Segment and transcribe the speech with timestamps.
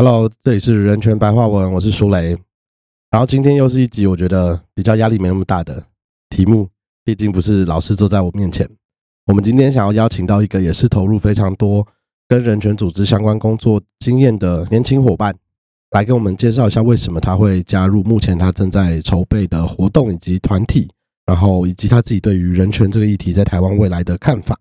[0.00, 2.38] Hello，这里是人权白话文，我是舒雷。
[3.10, 5.84] 然后今天又是一集我觉得比较压力没那么大的
[6.30, 6.68] 题目，
[7.04, 8.64] 毕竟不是老师坐在我面前。
[9.26, 11.84] 我们今天想要邀请到一个也是投入非常多
[12.28, 15.34] 跟人权组织相关工作经验的年轻伙伴，
[15.90, 20.88] 来跟我们介绍一下为什么他会加入目前他正在筹备的活动以及团体，
[21.26, 24.56] 然后以及他自己对于人权这个议题在台湾未来的看法。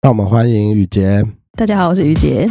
[0.00, 1.26] 让我们欢迎雨杰。
[1.56, 2.48] 大家好，我是于杰。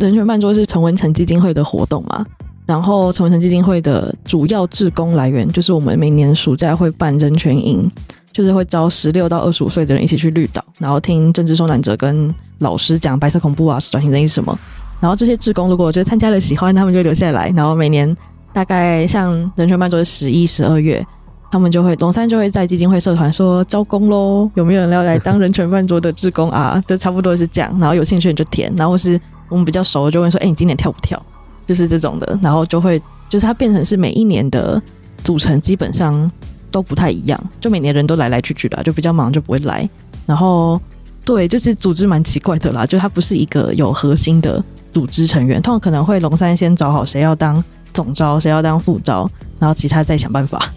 [0.00, 2.24] 人权办桌是陈文成基金会的活动嘛？
[2.66, 7.90] 然后陈文成基金会的主要志工来源就是我们每年暑假会办人权营，
[8.32, 14.56] 就是会招十六到二十五岁的人一起去绿岛，然后听政治受难者跟老师讲白色恐怖啊、转型正义什么。
[15.00, 17.52] 然后这些志工如果我觉得参加了喜欢，他们就留下来。
[17.56, 18.16] 然后每年
[18.52, 21.04] 大概像人权办桌是十一、十二月，
[21.50, 26.80] 他们就会龙山就会在基金会社团说招工喽，有没有人要来当人权饭桌的志工啊？
[26.86, 27.76] 就差不多是这样。
[27.80, 29.20] 然后有兴趣你就填，然后是。
[29.50, 31.22] 我们比较熟，就问说：“哎，你今年跳不跳？”
[31.68, 34.80] 就是这种的，然后就会就是它变成是每一年的
[35.22, 36.28] 组成基本上
[36.70, 39.88] 都不太一样，就每年人都来来去去的，就比较忙就不会来。
[40.26, 40.80] 然后
[41.24, 50.72] 对，就是组织蛮奇怪的啦，就它不是一个有核心的组织成员，通常可能会龙三先找好谁要当总招，谁要当副招，然后其他再想办法。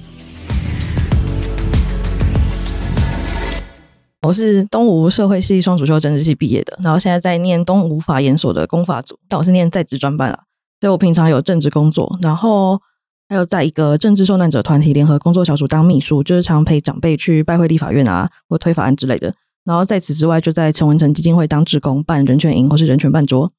[4.25, 10.39] 我是东吴社会系双主修政治系毕业的，然后现在在念东吴法研所的公法组，但我是念在职专班啦，
[10.79, 12.79] 所以我平常有政治工作，然后
[13.27, 19.33] 还有在一个政治受难者团体联合工作小组当秘书，就是常陪长辈去拜会立法院啊，或推法案之类的。
[19.65, 23.51] 然后在此之外，就在陈文成基金会当职工，办人权营或是人权办桌。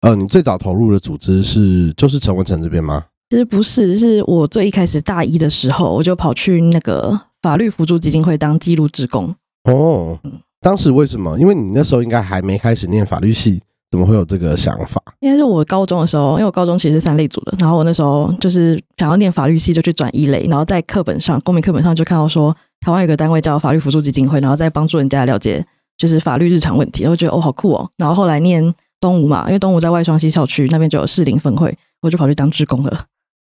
[0.00, 3.04] 呃，你最早投入的组织是就是陈文成这边吗？
[3.28, 9.34] 其实不是，是我最一开始大一的时候，我就跑去那个法律辅助基金会当记录职工。
[9.64, 10.18] 哦，
[10.60, 11.38] 当时为什么？
[11.38, 15.02] 因为你那时候应该还没开始念法律系，怎么会有这个想法？
[15.20, 25.64] 应该是我高中的时候，因为我高中其实是三类组的，然后我那时候就是想要念法律系，就去转一类，然后在课本上，公民课本上就看到说，台湾有个单位叫法律辅助基金会，然后在帮助人家了解
[25.96, 33.04] 就是法律日常问题，然后觉得哦好酷哦，然后后来念东吴嘛，因为东吴在外双溪校区那边就有士林分会，我就跑去当志工了。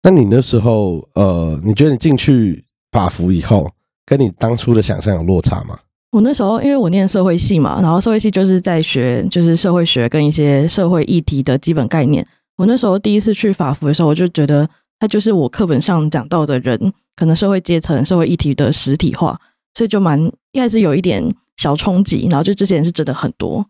[0.03, 3.69] 那你那时候，呃，你觉得你进去法服以后，
[4.07, 5.77] 跟你当初的想象有落差吗？
[6.11, 12.27] 我那时候因为我念社会系嘛，然后社会系就是在学就是社会学跟一些社会议题的基本概念。
[12.57, 19.39] 我那时候第一次去法服的时候，我就觉得它就是我课本上讲到的人，可能社会阶层、社会议题的实体化，
[19.75, 20.19] 所以就蛮
[20.53, 21.23] 一开始有一点
[21.59, 22.27] 小冲击。
[22.31, 23.65] 然后就之前是真的很多。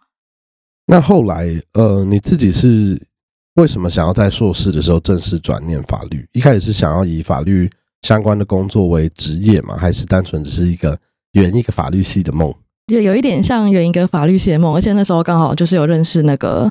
[0.86, 2.98] 那后来呃，你自己是
[3.54, 6.24] 为什么想要在硕士的时候正式转念法律？
[6.32, 7.68] 一开始是想要以法律
[8.02, 9.76] 相关的工作为职业吗？
[9.76, 10.96] 还是单纯只是一个？
[11.38, 12.52] 圆一个法律系的梦，
[12.92, 16.70] 有有一点像圆一个法律系的梦，而且那时候刚好就是有认识那个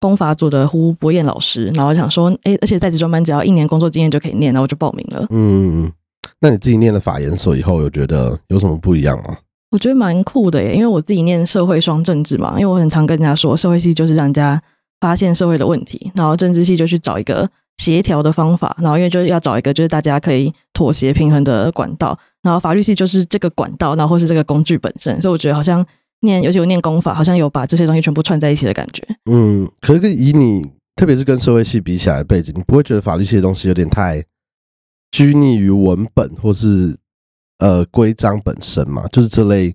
[0.00, 5.26] 公法组的胡博彦老师，然后想说，哎，而且在职专班只要一年工作经验就可以念，然后我就报名了。
[5.30, 5.90] 嗯，
[6.40, 9.36] 那你自己念了法研所以后，有觉得有什么不一样吗？
[9.70, 14.60] 我觉得蛮酷的耶，因为我自己念社会双政治嘛，因为我很常跟人家说，社会系就是让人家
[15.00, 17.46] 发现社会的问题，然后政治系就去找一个
[17.76, 22.18] 协调的方法，然后因为就是要找一个就是大家可以妥协平衡的管道。
[22.42, 25.84] 然后法律系就是这个管道，然后或是这个工具本身，所以我觉得好像
[26.20, 29.06] 念，尤其我念公法，好像有把这些东西全部串在一起的感觉。
[29.30, 30.62] 嗯，可是以你，
[30.96, 34.24] 特别是跟社会系比起来的背景，你不会觉得法律系的东西有点太
[35.10, 36.96] 拘泥于文本或是
[37.58, 39.06] 呃规章本身嘛？
[39.08, 39.74] 就是这类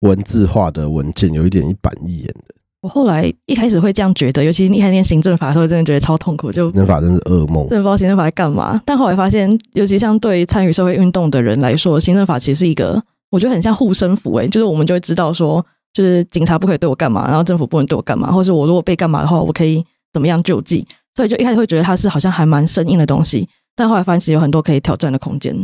[0.00, 2.51] 文字化的文件有一点一板一眼的。
[2.82, 6.50] 我后来一开始会这样觉得，尤其你开始念行政法的时候，真的觉得超痛苦。
[6.50, 8.80] 就行政法真是噩梦，真的不知道行政法在干嘛。
[8.84, 13.00] 但后来发现，尤其像对参与社会运动的人来说，行政法其实是一个，
[13.30, 14.34] 我觉得很像护身符。
[14.36, 20.84] 诶，就是我们就会知道说，就是警察不可以对我干嘛，然后政府不能对我干嘛，或者我如果被干嘛的话，我可以怎么样救济。
[21.14, 25.54] 所以就一开始会觉得它是好像还蛮生硬的东西，但后来发现有很多可以挑战的空间。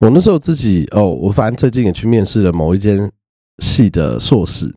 [0.00, 3.08] 我那时候自己哦，我反正最近也去面试了某一间
[3.62, 4.74] 系的硕士。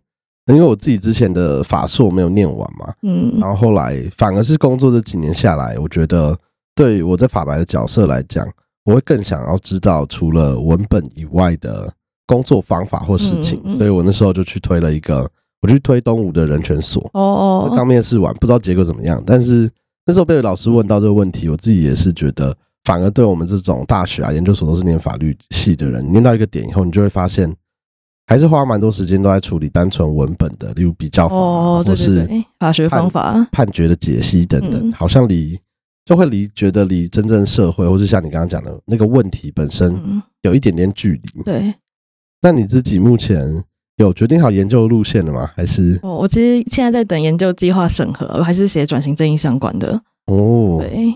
[0.47, 6.37] 因为我自己之前的法硕没有念完嘛，嗯，然后后来反而是工作这几年下来，我觉得
[6.75, 8.45] 对我在法白的角色来讲，
[8.83, 11.89] 我会更想要知道除了文本以外的
[12.27, 15.25] 工作方法或事情，所以我那时候就去推了一个，
[15.61, 17.01] 我去推东吴的人权所。
[17.13, 19.71] 哦哦，刚面试完，不知道结果怎么样，但是
[20.05, 22.53] 那时候被老师问到这个问题，我自己也是觉得，
[22.83, 27.49] 反而对我们这种大学啊、研究所都是念法律系的人，念到一个点以后，你就会发现。
[28.33, 31.35] 还是花蛮多时间都在处理单纯文本的，例如比较法，
[31.83, 32.27] 或是
[32.57, 35.55] 法学方法、判决的解析等等，好像离
[36.03, 40.01] 就会离觉得离真正社会，或是像你刚刚讲的那个问题本身
[40.41, 41.43] 有一点点距离。
[41.43, 41.71] 对，
[42.41, 43.63] 那你自己目前
[43.97, 45.51] 有决定好研究路线了吗？
[45.55, 45.99] 还是？
[46.01, 50.01] 哦，我其实现在在等研究计划审核，我还是写转型正义相关的。
[50.25, 51.13] 哦，对。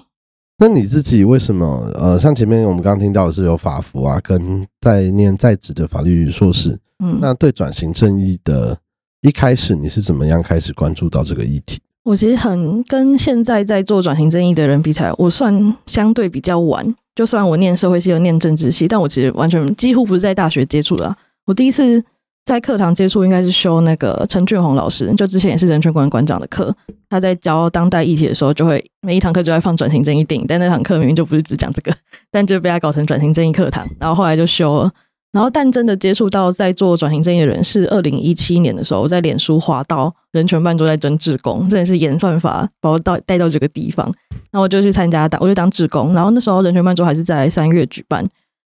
[0.59, 1.91] 那你自己为什么？
[1.93, 6.77] 呃，像前面我们刚刚听到的是有法服啊，跟在念在职的法律硕士。
[7.03, 8.75] 嗯，那对转型正义的
[9.21, 11.79] 一开始，你是怎么样开始关注到这个议题？
[12.03, 16.95] 我其实很跟现在在做转型正义的人比起来，我算相对比较晚。
[17.13, 21.15] 就算我念社会系又念政治系，但我其实完全几乎不是在大学接触的。
[21.45, 22.03] 我第一次
[22.47, 26.73] 在课堂接触，应该是修那个陈俊宏老师，就之前也是人权馆馆长的课。
[27.09, 31.93] 他在教当代议题的时候，就会每一堂课就在放转型正义电影，但那堂课明明就不是只讲这个，
[32.31, 33.85] 但就被他搞成转型正义课堂。
[33.99, 34.89] 然后后来就修了。
[35.33, 44.05] 然后，但真的接触到在做转型正义的人是二零一七年的时候，在脸书滑到人权办都在争志工，真的是演算法把我到带到这个地方。
[44.51, 46.13] 然后我就去参加当，我就当志工。
[46.13, 48.25] 然后那时候人权办桌还是在三月举办，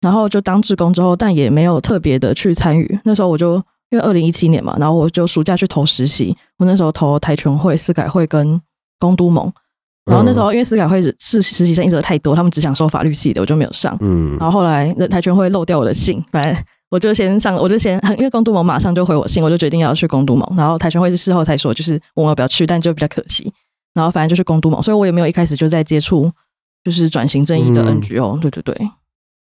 [0.01, 3.00] 然后就当志工之后，但也没有特别的去参与。
[3.04, 3.56] 那时候我就
[3.90, 6.36] 因为二零一七年嘛，然后我就暑假去投实习。
[6.57, 8.60] 我那时候投台全会、司改会跟
[9.00, 9.51] 公都盟。
[10.06, 13.96] 然后那时候因为司改会是实习生一直太多，他们只想收法律系的，我就没有上。
[14.01, 14.38] 嗯。
[14.40, 20.50] 然后后来台全会漏掉我的信，反正我就先上，我就先因为公都盟马上就回我信，我就决定要去公都盟。
[20.57, 23.52] 然后台全会是事后才说，就是我要不要去，但就比较可惜。
[23.94, 26.31] 然后反正就是公都盟，所以我也没有一开始就在接触，
[26.84, 28.40] 就是转型正义的 NGO。
[28.40, 28.90] 对对对，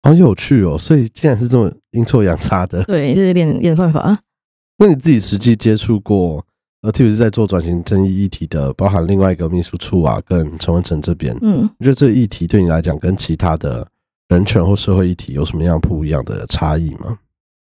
[0.02, 0.76] 好有趣哦！
[0.76, 4.12] 所以竟然是这么阴错阳差的，对，就是练演算法。
[4.78, 6.44] 那你自己实际接触过，
[6.82, 13.86] 呃，特别是在做转型正义议题的，包含另外一个秘书处啊，跟陈文成这边，嗯，你觉得这个议题对你来讲，跟其他的
[14.28, 17.18] 人权或社会议题有什么样不一样的差异吗？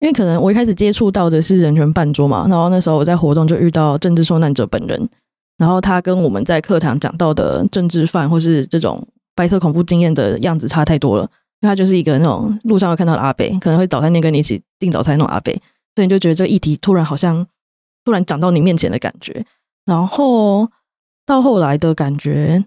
[0.00, 5.08] 因为可能我一开始接触到的是人权办桌嘛，然后那时候我在活动就遇到政治受难者本人。
[5.56, 9.06] 然后他跟我们在课堂讲到的政治犯或是这种
[9.36, 11.30] 白色恐怖经验的样子差太多了，
[11.64, 15.54] 因为他就是一个那种路上会看到的阿北，可能会早餐店跟你一起订早餐那种阿北，
[15.94, 17.46] 所以你就觉得这个议题突然好像
[18.04, 19.42] 突然长到你面前的感觉。
[19.86, 20.70] 然后
[21.24, 22.62] 到后来的感觉，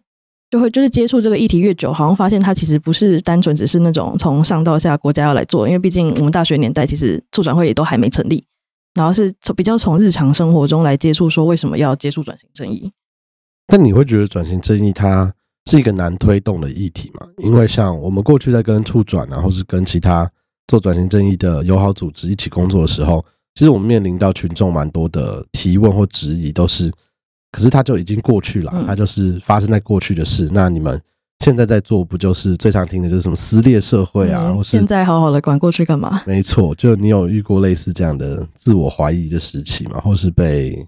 [0.49, 8.43] 就会就是接触这个议题越久，好像发现它其实不是单纯只是那种从上到下国家要来做，因为毕竟我们大学年代其实促转会也都还没成立。
[8.95, 12.91] 然后是从比较从日常生活中来接触，说为什么要接触转型正义？
[13.67, 15.35] 但你会觉得转型正义它
[15.67, 17.27] 是一个难推动的议题嘛？
[17.37, 20.27] 因为像我们过去在跟促转啊，或是跟其他
[20.67, 23.23] 做转型正义的友好组织一起工作的时候，
[23.53, 26.91] 其实我们面临到群众蛮多的提问或质疑，都是，
[27.51, 30.49] 可是它就已经过去了，它就是发生在过去的事。
[30.51, 30.99] 那你们？
[31.45, 34.51] 现在在做不就是最常听的就是什么撕裂社会啊？
[34.51, 36.23] 或是现在好好的管过去干嘛？
[36.25, 40.01] 没错，就你有遇过类似这样的自我怀疑的时期嘛？
[40.01, 40.83] 或是被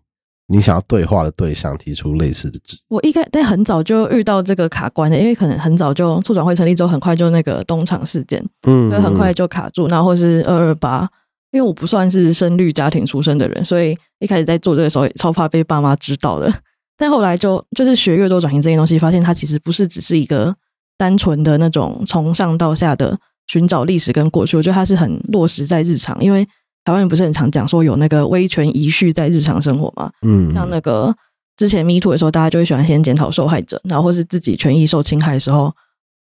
[0.51, 2.75] 你想要对话的对象提出类似的质？
[2.89, 9.87] 我一开在很早就遇到这个卡关的，因为可能很早就促转会成立之后，很快就那个东厂事件，嗯，就很快就卡住。
[9.87, 11.07] 然后或是二二八，
[11.51, 16.51] 因为我不算是深绿家庭出身的人，所以一开始在做这个时候，超怕被爸妈知道的。
[16.97, 20.53] 但后来就就是学越多转型这些东西，发现它其实不是只是一个
[20.97, 23.17] 单纯的那种从上到下的
[23.47, 26.17] 寻找历史跟过去，我觉得它是很落实在日常。
[26.19, 26.45] 因为
[26.89, 31.15] 台湾人不是很常讲说有那个威权遗绪在日常生活嘛，嗯，像那个
[31.55, 35.71] 之前 Me Too 的时候，大家就会喜欢先检讨受害者，然后或是自己权益受侵害的时候，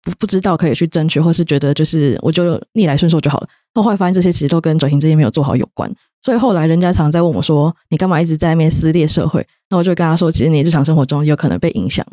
[0.03, 3.49] 不不知道可以去争取，或是觉得就是我就逆来顺受就好了。
[3.73, 5.91] 那后来发现这些其实都跟转型这些没有做好有关。
[6.23, 12.05] 所以后来人家常在问我说：“你干嘛一直在那边撕裂社会？”那我就跟他说：“其实你日常生活中有可能被影响。”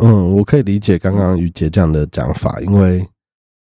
[0.00, 3.04] 嗯，我可以理解刚刚于杰这样的讲法，因为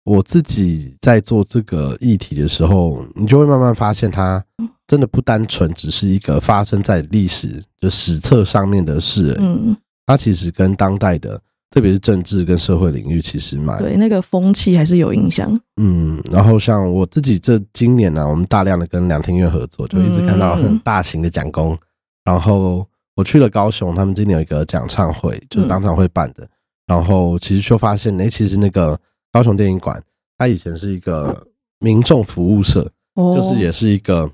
[0.04, 4.42] 我自己在做这个议题的时候，你就会慢慢发现，它
[4.86, 9.36] 真的不单纯只是一个发生在历史的史册上面的事。
[9.40, 9.76] 嗯，
[10.06, 11.40] 它其实跟当代的。
[11.72, 15.48] 特别是政治跟社会领域，其实蛮对那个风气还是有影响。
[15.76, 21.78] 嗯，然后像我自己这今年呢，我们大量的跟两厅院合作，就一直看到很大型的讲功。
[22.24, 26.44] 然后我去了高雄，他们今年有一个讲唱会，就是当场会办的。
[26.88, 28.98] 然后其实就发现，哎，其实那个
[29.32, 30.02] 高雄电影馆，
[30.38, 31.46] 它以前是一个
[31.78, 32.82] 民众服务社，
[33.14, 34.30] 就是也是一个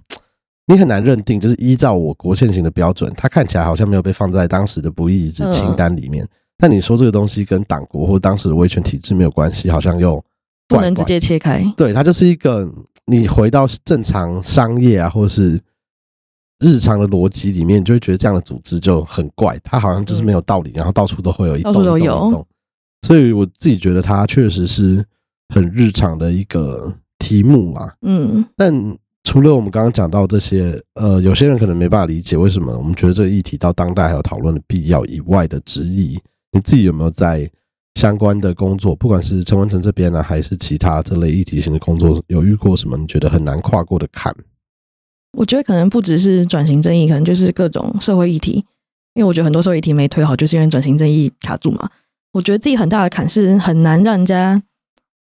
[0.66, 6.26] 你很难认定，就是依照我国现行的标准，它看起来好像没有被放在当时的不义之清单里面。
[6.58, 10.24] 但你说这个东西跟党国或当时的威权体制没有关系，好像又
[10.66, 11.62] 不能直接切开。
[11.76, 12.66] 对，它就是一个
[13.04, 15.60] 你回到正常商业啊，或者是
[16.60, 22.46] 日常的逻辑里面，就会觉得这样的组织就很怪，它好像就是没有道理，然后到处都会有一到处都有。
[23.06, 25.04] 所以我自己觉得它确实是
[25.54, 27.92] 很日常的一个题目嘛。
[28.02, 28.44] 嗯。
[28.56, 36.18] 但除了我们刚刚讲到这些，呃，有些人可能没办法理解为什么我们觉得这个议题到当代还有讨论的必要以外的质疑。
[36.50, 37.48] 你自己有没有在
[37.94, 44.34] 相关的工作，不管是陈文成这边呢，还是其他这类议题型的工作，有遇过什么你觉得很难跨过的坎？
[45.36, 48.64] 我觉得可能不只是转型正义，可能就是各种社会议题。
[49.14, 51.90] 因为我觉得很多社会议题没推好，就是因为转型正义卡住嘛。
[52.36, 54.62] 我觉得自己很大的坎是很难让人家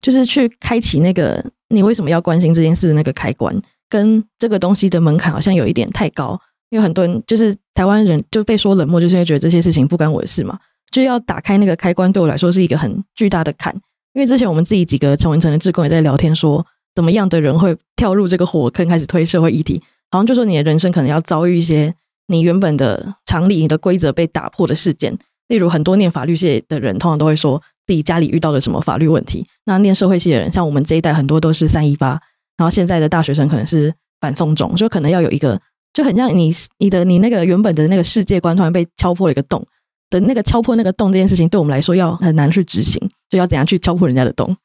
[0.02, 3.54] 就是去开启那个你为什么要关心这件事的那个开关，
[3.88, 6.38] 跟这个东西的门槛好像有一点太高。
[6.70, 10.58] 因为很多人就是台湾人就被说冷漠，就是因为觉得这些事情不关我的事嘛。
[10.90, 13.72] 就要打开那个开关，对我来说是一个很巨大的坎。
[14.12, 16.66] 因为之前我们自己几个陈文成的志工也在聊天说，
[16.96, 19.80] 怎么样的人会跳入这个火坑，开始推社会议题？
[20.10, 21.94] 好像就说你的人生可能要遭遇一些
[22.26, 25.16] 你原本的常理、你的规则被打破的事件。
[25.48, 29.44] 例如，很多念法律系的人通常都会说自己家里遇到了什么法律问题。
[29.64, 32.10] 那念社会系的人，像我们这一代很多都是三一八，
[32.56, 35.60] 然后现在的大学生可能是反送中，就可能要有一个
[35.92, 39.66] 就很像你你的你那个原本的那个世界观突然被敲破了一个洞。
[40.10, 44.56] 的那个敲破那个洞这件事情，对我们来说要很难去执行，就要怎样去敲破人家的洞？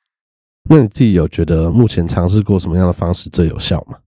[0.70, 3.98] 那你自己有觉得目前尝试过什么样的方式最有效吗？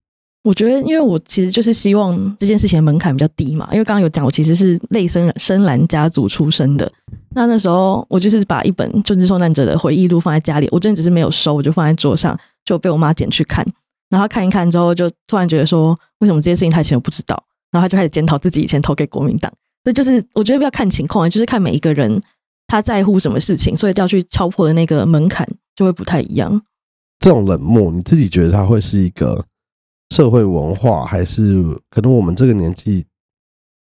[0.43, 3.67] 我觉得，因为我其实就是希望这件事情的门槛比较低嘛。
[3.71, 6.91] 因为刚刚有讲，我其实是类深深蓝家族出身的。
[7.35, 13.65] 那那时候我就是把一本政治受难者的回忆录放在家里，我真的只是没有收，我就放在桌上，就被我妈捡去看。
[14.09, 17.41] 然后看一看之后，就突然觉得说，为什么这件事情他以前不知道？
[17.71, 19.51] 然后他就开始检讨自己以前投给国民党。
[19.83, 22.21] 所以就是我觉得不要看情况，就是看每一个人
[22.67, 26.61] 他在乎什么事情，所以要去敲破的那个门槛就会不太一样。
[27.19, 29.43] 这种冷漠，你自己觉得他会是一个
[30.13, 33.03] 社会文化，还是可能我们这个年纪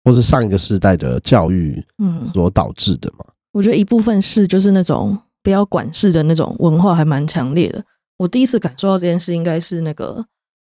[0.04, 3.26] 或是上一个时代的教育嗯所导致的嘛？
[3.52, 7.84] 我觉得一部分是就是那种不要管事的那种文化还蛮强烈的。
[8.20, 10.24] 我第一次感受到这件事，应该是那个。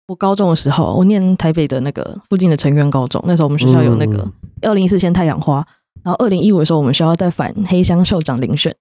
[0.08, 3.22] 我高中的时候，我念台北的那个附近的成渊高中。
[3.26, 4.26] 那时候我们学校有那个
[4.62, 5.64] 二零一四先太阳花，
[6.02, 8.74] 然后二零一五的时候，我们学校在反黑箱校长遴选。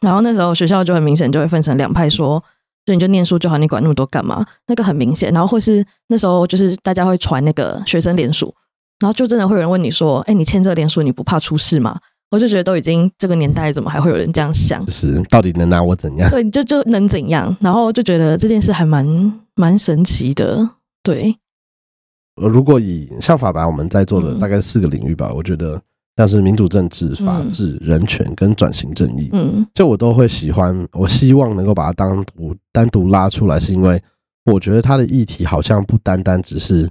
[0.00, 2.42] 然后那时候学校就很明显就会分成两派，说
[2.84, 4.44] 就你就念书就好，你管那么多干嘛？
[4.66, 5.32] 那个很明显。
[5.32, 8.52] 然后或是那时候就是大家会传那个学生联署，
[9.00, 11.98] 然后就真的会有人问你说：“哎，你签这个联署，你不怕出事吗？”
[12.32, 14.82] 我就觉得都已经这个年代，怎么还会有人这样想？
[14.86, 16.30] 就是到底能拿我怎样？
[16.30, 17.54] 对，就就能怎样？
[17.60, 20.66] 然后就觉得这件事还蛮蛮神奇的。
[21.02, 21.36] 对，
[22.40, 25.78] 呃，如果以像法白我们在做的大概四个领域吧，我觉得
[26.16, 34.00] 像是民主政治、法治、人权跟转型正义，嗯，就我都会喜欢，我希望能够把它单独单独拉出来，是因为
[34.44, 36.88] 我觉得它的议题好像不单单只是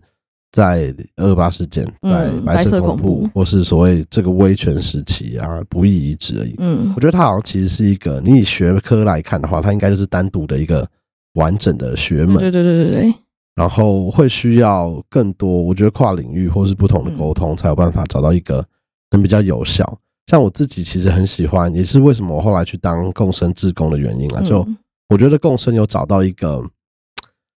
[0.52, 6.56] 在二八事件、在白色恐怖或是所谓这个威权时期啊不义遗址而已。
[6.58, 10.88] 嗯，我觉得它好像其实是一个，你以学科来看的话，它应该就是单独的一个
[11.36, 12.38] 完整的学门。
[12.38, 13.14] 对对对对对。
[13.54, 18.66] 然后会需要更多，我觉得跨领域或是不同的沟通，才有办法找到一个
[19.12, 20.00] 能比较有效。
[20.28, 24.42] 像我自己其实很喜欢，也是为什么我后来去当共生志工的原因啊。
[24.42, 24.68] 就
[25.10, 26.64] 我觉得共生有找到一个，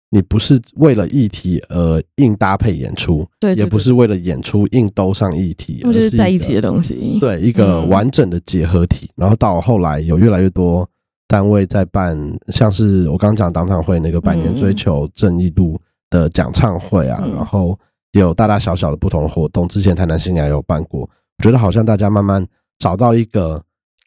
[0.10, 7.18] 你不是为了议题而硬搭配演出，对，也不是为了演出硬兜上议题，就是在一起的东西。
[7.20, 9.10] 对，一个完整的结合体。
[9.16, 10.88] 然后到后来有越来越多。
[11.28, 15.80] 单位在办，像是我刚刚讲党场会那个百年追求正义度
[16.10, 17.80] 的讲唱会啊，然后
[18.12, 19.66] 有大大小小的不同的活动。
[19.66, 21.10] 之前台南新也有办过，我
[21.42, 22.46] 觉得好像大家慢慢
[22.80, 23.62] 找到一个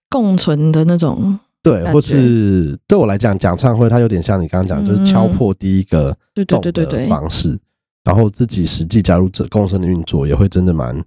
[0.08, 7.58] 共存的那种，对，或是对我来讲，讲唱会它有点像你刚刚讲，就是敲破第一个洞的方式，
[8.04, 10.98] 然后自己实际加入这共生的运作，也会真的蛮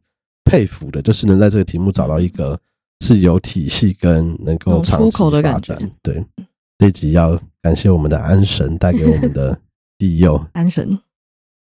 [0.44, 2.60] 佩服的，就是能在这个题目找到一个。
[3.02, 5.12] 是有体系跟能够长期
[5.44, 5.78] 发展。
[6.02, 6.26] 对，
[6.80, 9.56] 这集要感谢我们的安神带给我们的
[10.00, 10.44] 庇佑。
[10.54, 10.98] 安神。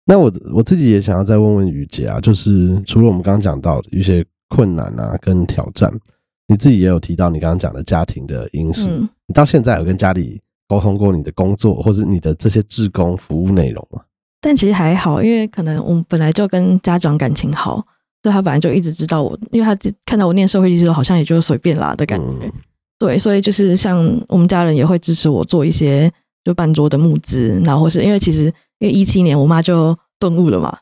[0.05, 5.91] 那我我自己也想要再问问雨杰啊，就是除了我们刚刚讲到的一些困难啊跟挑战，
[6.47, 8.87] 你自己也有提到你刚刚讲的家庭的因素。
[8.87, 14.01] 你到现在有跟家里沟通过你的工作或者你的这些志工服务内容吗？
[14.39, 17.85] 但其实还好，因为可能我们本来就跟家长感情好。
[18.23, 22.51] 所以他本来就一直知道我，因为他看到我念社会系之后，好像也就随便啦的感觉。
[22.99, 26.11] 对，所以就是像我们家人也会支持我做一些
[26.43, 28.45] 就办桌的募资，然后是因为其实
[28.79, 30.75] 因为一七年我妈就顿悟了嘛，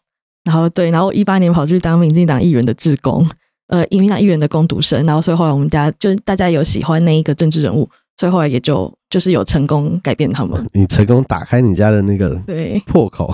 [0.46, 3.28] 然后对，然后一八年跑去当民进党议员的志工，
[3.68, 10.66] 呃，民进党议员的攻读生，然后所以后来我们家就大家有喜欢那一个政治人物，所以后来也就就是有成功改变他们。
[10.74, 13.34] 你成功打开你家的那个对破口，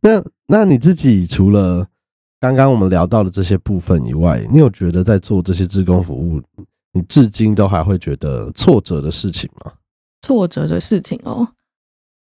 [0.00, 1.86] 那那你自己除了。
[2.38, 6.40] 刚刚我们聊到的这些部分以外，你有觉得在做这些志工服务，
[6.92, 9.72] 你至今都还会觉得挫折的事情吗？
[10.20, 11.48] 挫折的事情哦，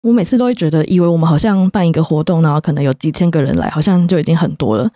[0.01, 4.91] 我每次都会觉得，以为我们好像办一个活动，然后可能有几千个人来，好像就已经很多了。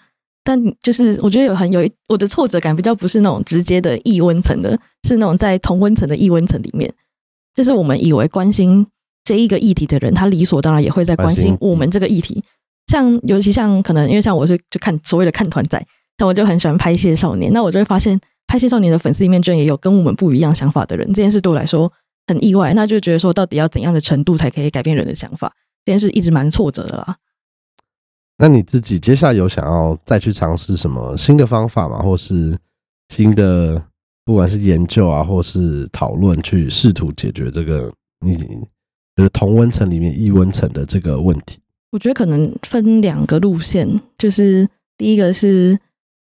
[0.45, 6.93] 但就是我觉得有很有一我的挫折感比较不是那种直接的异温层的，是那种在同温层的异温层里面，
[7.55, 8.85] 就是我们以为关心
[9.23, 12.43] 这一个议题的人，他理所当然也会在关心我们这个议题。
[12.85, 15.83] 像尤其像可能因为像我是就看所谓的看团仔，
[16.19, 21.91] 那我就很喜欢拍戏少年，那我就会发现拍戏少年的粉丝里面居然也有跟我们不一样想法的人，这件事对我来说
[22.27, 25.51] 很意外，那就觉得说到底要怎样的程度才可以改变人的想法，
[25.83, 27.15] 这件事一直蛮挫折的啦。
[28.37, 31.99] 那你自己接下来有想要再去尝试什么新的方法吗？
[31.99, 32.57] 或是
[33.09, 33.81] 新的
[34.25, 38.35] 不管是研究啊，或是讨论，去试图解决这个你
[39.15, 41.59] 就是同温层里面异温层的这个问题？
[41.91, 43.87] 我觉得可能分两个路线，
[44.17, 45.79] 就是第一个是，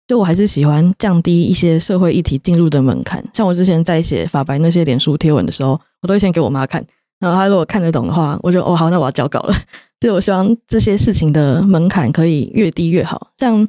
[0.08, 3.24] 就我还是喜欢降低一些社会议题进入的门槛。
[3.32, 6.84] 像我之前在写法白那些脸书贴文的时候，我都会先给我妈看，
[7.20, 9.54] 然后她如果看得懂的话，我就哦好，那我要交稿了。
[10.00, 13.28] 就我希望这些事情的门槛可以越低越好。
[13.36, 13.68] 像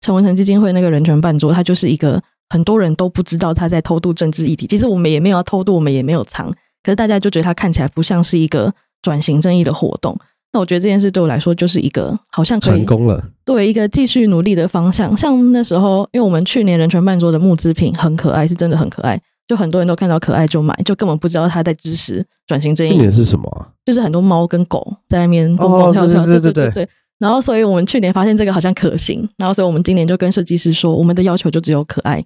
[0.00, 4.66] 陈文成基金会那个人权办桌，它就是一个很多人都不知道他在偷渡政治议题。
[4.66, 6.48] 其实我们也没有要偷渡，我们也没有藏，
[6.82, 10.16] 可是大家就觉得它看起来不像是一个转型正义的活动。
[10.52, 15.16] 那我觉得这件事对我来说就是一个好像成功了，对一个继续努力的方向。
[15.16, 22.90] 像那时候，因为我们去年人权办桌的募资品很可爱，是真的很可爱，就很多人都看到可爱就买，就根本不知道他在支持转型这一。
[22.90, 23.68] 去年是什么啊？
[23.84, 26.88] 就是很多猫跟狗在那边蹦蹦跳跳，对对对对。
[27.18, 32.20] 然后，所以我们去年发现这个好像可行，然后所以我们今年就跟设计师说，我们的要求就只有可爱，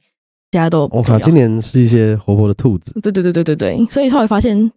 [0.51, 0.89] 大家都。
[0.93, 2.93] 我靠，今年是一些活泼的兔子。
[3.01, 4.71] 对对对对对对，所以后来发现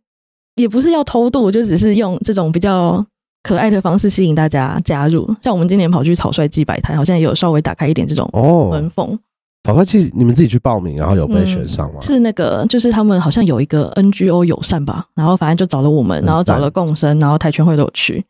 [0.55, 3.05] 也不是要偷渡，就只是用这种比较。
[3.43, 8.29] 可爱的方式吸引大家加入，像我们今年跑去草率祭摆摊，好像也有稍微打开一点这种
[8.69, 9.17] 门缝。
[9.63, 12.01] 草率祭你们自己去报名，然后有被选上吗？
[12.01, 18.25] 是那个，就是他们好像有一个 NGO 友善吧，然后反正就找了我们，然后找了共生，然后台全会都有去。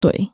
[0.00, 0.30] 对，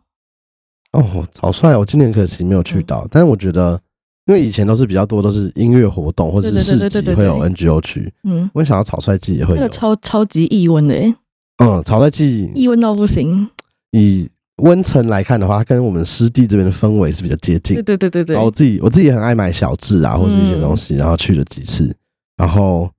[0.92, 3.80] 哦，草率，我今年可惜没有去到，但是我觉得，
[4.26, 10.94] 因为以前都是比较多都是音乐活动或者是市集会有 NGO 去，嗯，我想要草率季也会那个超超级异温的，
[11.64, 13.48] 嗯，草率季异温到不行。
[13.92, 14.28] 以
[14.60, 17.76] 温层来看的话，它跟我们湿地这边的氛围是比较接近。
[17.76, 18.34] 对对对对对。
[18.34, 21.94] 然后我自己我自己也很爱买小志啊，或是一些东西，然后去了几次。
[22.36, 22.90] 然后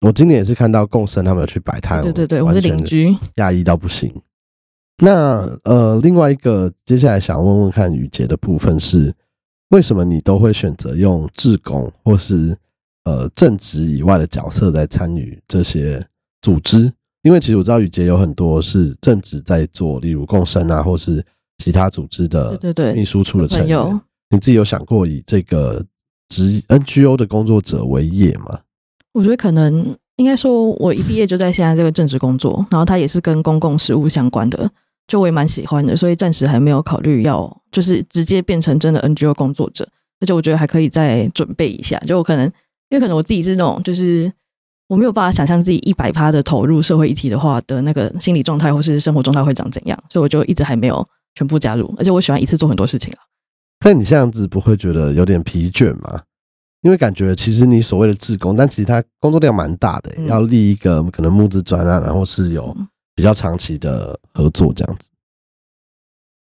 [0.00, 4.12] 我今年也是看到共生他们有去摆摊，对对对，我的邻居压抑到不行。
[4.98, 9.12] 那呃，另外一个接下来想问问看雨杰的部分是，
[9.70, 12.56] 为什么你都会选择用志工或是
[13.04, 16.04] 呃正职以外的角色在参与这些
[16.40, 16.92] 组织？
[17.22, 21.24] 因为其实我知道宇杰有很多是正职在做，例如共生啊，或是
[21.58, 24.00] 其他组织的对对秘书处的成员。
[24.30, 25.84] 你自己有想过以这个
[26.28, 28.58] 职 NGO 的工作者为业吗？
[29.12, 34.68] 我觉得可能应该说，我一毕业就在现在这个正职工作，然后他也是跟公共事务相关的，
[35.06, 39.88] 就我也蛮喜欢的，所以暂时还没有考虑要就是直接变成真的 NGO 工作者。
[40.18, 42.46] 而且我觉得还可以再准备一下，就我可能
[42.88, 44.32] 因为可能我自己是那种就是。
[44.92, 51.94] 我没有办法想象自己一百趴的投入社会议题的话的那个心理状态或是生活状态会长怎样，所以我就一直还没有全部加入。
[51.96, 53.24] 而且我喜欢一次做很多事情啊。
[53.82, 56.20] 那你这样子不会觉得有点疲倦吗？
[56.82, 62.76] 因为感觉其实你所谓的志工，但其实他工作量蛮大的，要立一个可能募资专案，然后是有
[63.14, 65.08] 比较长期的合作这样子。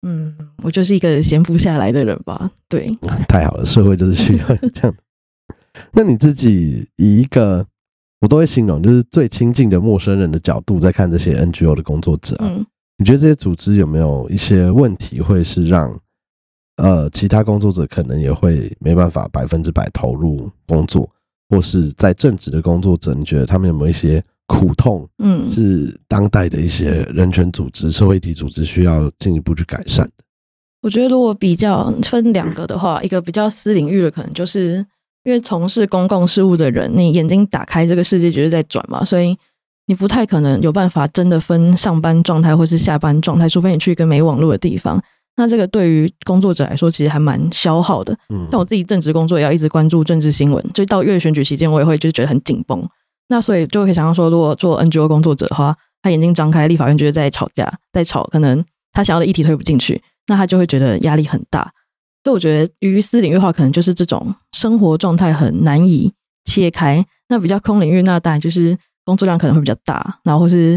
[0.06, 0.32] 嗯，
[0.62, 2.48] 我就是一个闲不下来的人吧。
[2.68, 2.86] 对，
[3.26, 4.94] 太好了，社会就是需要这样。
[5.90, 7.66] 那你自己以一个。
[8.20, 12.50] 我都会形容，就是最亲近的陌生人的角度在看这些 NGO 的工作者啊。
[12.96, 15.94] 你觉得这些组织有没有一些问题，会是让
[16.76, 21.06] 呃其他工作者可能也会没办法百分之百投入工作，
[21.50, 25.06] 或是在正职的工作者，你觉得他们有没有一些苦痛？
[25.18, 30.24] 嗯，是当代的一些人权组织、社会体组织需要进一步去改善的。
[30.80, 34.86] 我觉得如果比较分两个的话，一个比较私领域的，可能就是。
[35.26, 39.36] 因为从事公共事务的人，你眼睛打开，这个世界就是在转嘛，所以
[39.86, 45.02] 你不太可能有办法真的分上班状态或是下班状态，除非你去一个没网络的地方。
[45.34, 48.16] 那这个对于工作者来说，其实还蛮消耗的。
[48.28, 52.88] 嗯，像我自己正职工作也要一直关注政治新闻，就到月选举期间，我也会就觉得很紧绷。
[53.28, 61.72] 那所以就可以想象说，如果做 NGO 工作者的话，他眼睛张开，立法院就是在吵架，在吵，可能他想要的议题推不进去，那他就会觉得压力很大。
[62.26, 66.12] 所以我觉得，于私领域化可能就是这种生活状态很难以
[66.44, 67.06] 切开。
[67.28, 70.18] 那比较空领域，那当然就是工作量可能会比较大。
[70.24, 70.72] 然后是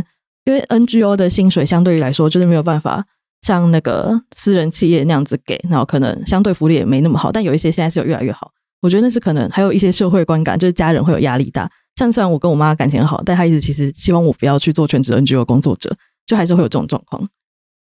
[0.46, 3.04] 因为 NGO 的薪水相对于来说，就是没有办法
[3.42, 5.60] 像那个私人企业那样子给。
[5.68, 7.32] 然后可能相对福利也没那么好。
[7.32, 8.52] 但有一些现在是有越来越好。
[8.84, 11.68] 我觉得那是可能还有一些社会观感，就是家人会有压力大。
[11.96, 17.28] 像虽然我跟我妈感情好，但她一直其实希望我不要去做全职 NGO 工作者，就还是会有这种状况。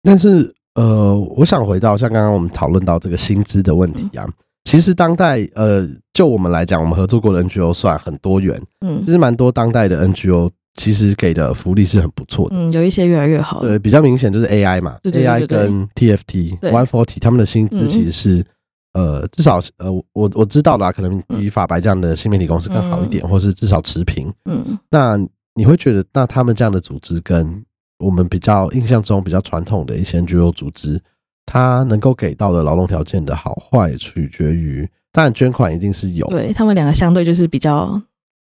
[0.02, 0.56] 但是。
[0.80, 4.26] 呃，我想回到像刚刚我们讨论到这个薪资的问题啊，
[4.64, 13.60] 其实当代呃，就我们来讲，我们合作过的 NGO 算很多元，嗯，其实蛮多当代的 NGO 其实给的福利是很不错的，嗯，有一些越来越好。
[13.62, 18.46] 对，比较明显就是 AI 嘛，AI 跟 TFT One Forty 他们的薪资其实是
[18.94, 24.32] 呃，至少呃，我我知道的，可能比法白这样的新媒体公司更好一点，或是至少持平。
[24.46, 25.18] 嗯，那
[25.56, 27.62] 你会觉得，那他们这样的组织跟
[28.00, 31.00] 我们比较印象中比较传统的一些 NGO 组织，
[31.46, 38.02] 它能够给到的劳动条件的好坏，取决于当然捐款一定是有，对他们两个相对就是比较。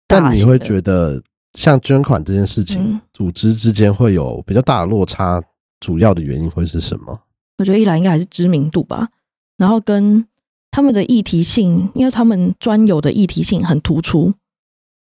[0.08, 1.22] 但你会觉得，
[1.54, 5.42] 像捐款这件事情，组织之间会有比较大的落差，
[5.80, 7.22] 主要的原因会是什么？
[7.60, 9.10] 我觉得一来应该还是知名度吧，
[9.58, 10.26] 然后跟
[10.72, 14.34] 他们的议题性，因为他们专有的议题性很突出，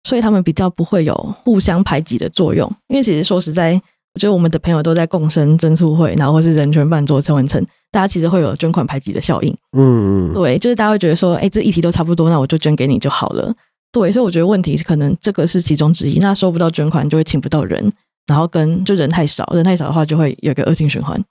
[0.04, 2.72] 所以他们比较不会有互相排挤的作用。
[2.88, 3.80] 因为其实说实在，
[4.18, 9.56] 我觉得我们的朋友都在共生增促会，然后或是人权办做陈文成，大家其实会有捐款排挤的效应。
[9.78, 13.54] 嗯嗯，对，就是大家会觉得说，哎，这议题都差不多，那我就捐给你就好了。
[13.92, 16.18] 对，所以我觉得问题是可能这个是其中之一。
[16.18, 17.94] 那收不到捐款就会请不到人，
[18.26, 21.24] 然后跟就人太少，人太少的话就会有一个恶性循环。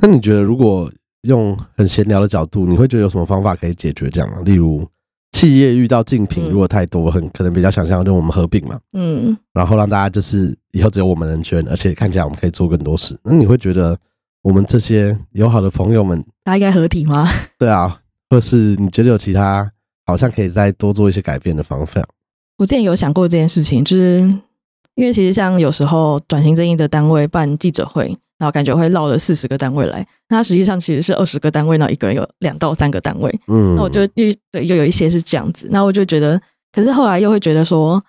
[0.00, 0.88] 那你觉得如果
[1.22, 4.44] 用很闲聊的角度，你会觉得有什么方法可以解决这样？
[4.44, 4.86] 例如
[5.36, 13.14] 企业遇到竞品如果太多，很可能比较想象就我们合并嘛，嗯，然后让大家就是以后只有我们能捐，而且看起来我们可以做更多事。
[13.22, 13.94] 那你会觉得
[14.40, 17.28] 我们这些友好的朋友们，大家应该合体吗？
[17.58, 19.70] 对啊，或是你觉得有其他？
[20.06, 22.00] 好像可以再多做一些改变的方法。
[22.56, 24.20] 我之前有想过这件事情，就是
[24.94, 33.30] 因为其实像有时候转型正义的单位办记者会，然后感觉会绕了四十个单位来，那实际上其实是二十个单位，那一个人有两到三个单位。
[33.48, 36.40] 嗯，那我就又对又有一些是这样子，那我就觉得，
[36.72, 38.02] 可是后来又会觉得说，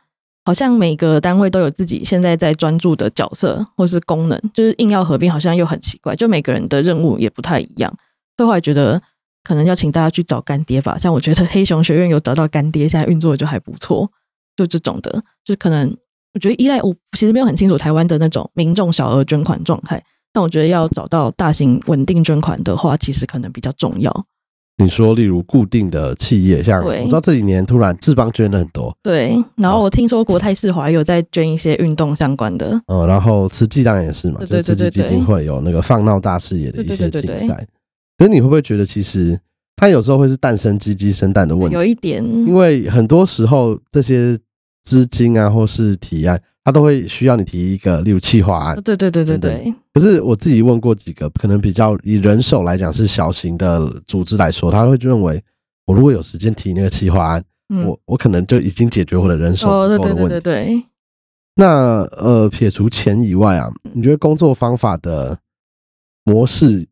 [0.46, 7.94] 好像每个单位都有自己现在在专注的角色或是功能，就是硬要合并，好像又很奇怪，就每个人的任务也不太一样。
[8.36, 9.02] 所以后来觉得。
[9.44, 14.12] 可能要请大家去找干爹吧，像我觉得黑熊学院有找到干爹，现在运作就还不错。
[14.58, 15.10] 就这种的，
[15.46, 15.90] 就是可能
[16.34, 20.04] 我觉得依赖我其实没有很清楚台湾的那种民众小额捐款状态，
[20.38, 24.26] 但我觉得要找到大型稳定捐款的话，其实可能比较重要。
[24.78, 29.36] 你说，例如固定的企业，像我知道这几年突然志邦捐了很多，对。
[29.56, 37.68] 然后我听说国泰世华有在捐一些运动相关的，嗯，然后慈济当然也是嘛，对对对，基金会有那个放闹大视野的一些竞赛。
[38.20, 39.36] 可是你会不会觉得，其实
[39.76, 41.74] 它有时候会是蛋生鸡鸡生蛋的问题？
[41.74, 44.38] 有一点，因为很多时候这些
[44.84, 48.76] 资金啊，或是提案，它都会需要你提一个，例如企划案。
[48.82, 49.74] 对对对对对。
[49.94, 55.42] 可是我自己问过几个，可能比较以人手来讲是小型的组织来说，他会认为，
[55.86, 57.42] 我如果有时间提那个企划案，
[57.86, 60.86] 我我可能就已经解决我的人手够的问题。
[61.56, 65.40] 那呃，撇除钱以外啊，你觉得工作方法的
[66.26, 66.86] 模式？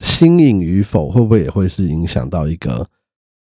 [0.00, 2.86] 新颖与否会不会也会是影响到一个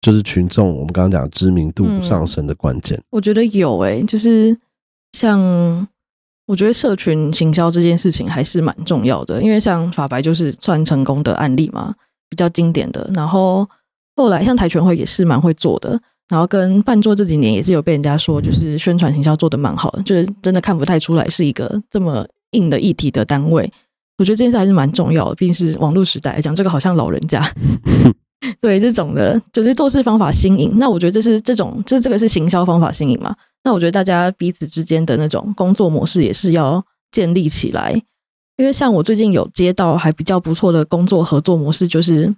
[0.00, 3.00] 就是群众我们刚刚讲知名度上升的关键？
[3.10, 4.56] 我觉得有诶，就是
[5.14, 5.86] 像
[6.48, 11.94] 我觉得社群行销这件事情还是蛮重要的，因为像法白就是算成功的案例嘛，
[12.28, 13.08] 比较经典的。
[13.14, 13.64] 然后
[14.16, 15.98] 后来像台全会也是蛮会做的，
[16.28, 23.70] 然后跟办座这几年也是有被人家说就是宣传行销做的蛮好的，就是真的看不太出来是一个这么硬的议题的单位。
[24.18, 27.40] 我觉得这件事还是蛮重要的，毕竟是网络时代来讲，这个好像老人家
[28.60, 30.72] 对这种的，就是做事方法新颖。
[30.76, 33.34] 那我觉得这是这种，这这个是行销方法新颖嘛？
[33.64, 38.00] 那我觉得大家彼此之间的那种工作模式也是要建立起来。
[38.56, 42.32] 因为像我最近有接到还比较不错的工作合作模式，就是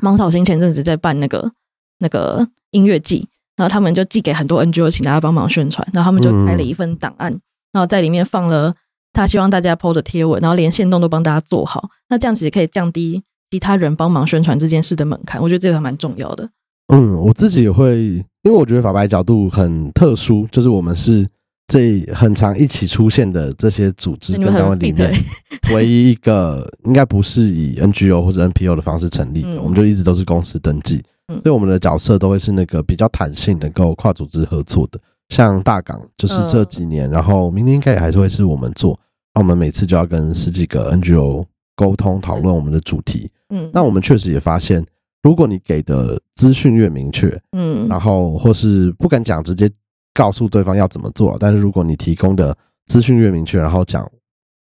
[0.00, 1.52] 芒草星前阵子在办那个
[1.98, 7.30] 那个音乐季，然后他们就寄给很多 NGO，请大家帮忙宣传，然后他们就开了一份档案，
[7.72, 8.74] 然后在里面放了。
[9.14, 15.38] 他希望大家 PO 的贴文，然后连线动都帮大家做好，那这样子也可以降低其他人帮忙宣传这件事的门槛。
[15.42, 16.48] 我觉得这个还蛮重要的。
[16.92, 17.96] 嗯，我自己也会，
[18.42, 21.26] 因为我觉得法白角度很特殊，就是我们是
[21.66, 25.10] 这很长一起出现的这些组织跟单位里面，
[25.74, 35.00] 唯一一个应该不是以 NGO 或者 NPO 的方式成立的，我们就一直都是公司登记，所以我们的角色都会是那个比较弹性，能够跨组织合作的。
[35.30, 38.98] 像大港就是这几年，然后明年应该也还是会是我们做。
[39.34, 41.42] 那我们每次就要跟十几个 NGO
[41.74, 43.30] 沟通讨论我们的主题。
[43.48, 44.84] 嗯，那我们确实也发现，
[45.22, 49.70] 如果你给的资讯越明确，嗯，然后或是不敢讲直接
[50.12, 52.56] 告诉对方要怎么做，但是如果你提供的
[52.86, 54.10] 资讯越明确，然后讲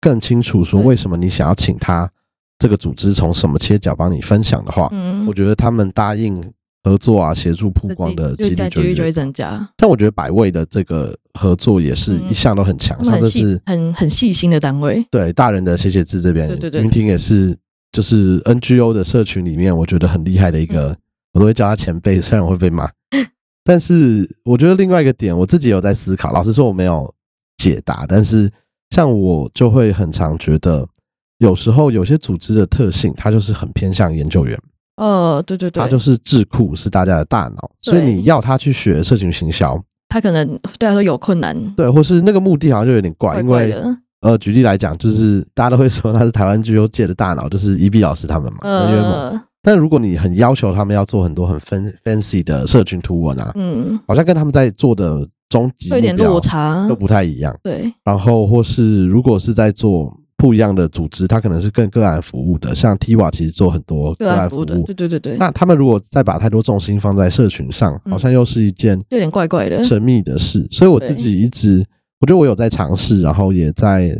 [0.01, 2.09] 更清楚说为什么你想要请他
[2.57, 6.41] 这个组织从什么切角帮你分享的话，嗯，我觉得他们答应。
[6.81, 9.69] 合作啊，协助曝光的几率就会增加。
[9.75, 15.05] 但我觉得百位的这个合作也是一向都很强，像这是很很细心的单位。
[15.11, 16.49] 对大人的写写字这边，
[16.81, 17.55] 云婷也是，
[17.91, 20.95] 就是 NGO 的社群里面，我觉得很厉害的一个，
[21.33, 22.89] 我都会叫他前辈，虽然我会被骂。
[23.63, 26.31] 但是我觉得另外一个点，我自己有在思考。
[26.31, 27.13] 老实说，我没有
[27.57, 28.05] 解答。
[28.07, 28.51] 但是
[28.91, 30.87] 像我就会很常觉得，
[31.37, 34.57] 有时候有些组织的特性，它就是很偏向研究员。
[34.97, 40.45] 呃，对对对，它就是智库，是大家的大脑，所以你要他去学社群行销，他可能
[40.77, 43.73] 对他说有困难，对，或是那个目的好像就有点怪，因为
[44.21, 48.59] 呃，举例来讲，就是大家都会说他是台湾 G O 界的大脑，就是伊比老师他们嘛。
[49.61, 57.55] 但如果你很要求他们要做很多很 fancy 的社群图文啊，嗯，好像跟他们在做的终极有点落差，都不太一样。
[57.63, 60.15] 对，然后或是如果是在做。
[60.39, 65.35] 不一样的组织，它可能是更个案服务的，像 Tiva 其实做很多个案服务，对对对对。
[65.35, 70.65] 那他们如果再把太多重心放在社群上，好像又是一件有点怪怪的神秘的事。
[70.71, 71.85] 所以我自己一直，
[72.19, 74.15] 我觉得我有在尝试，然后也在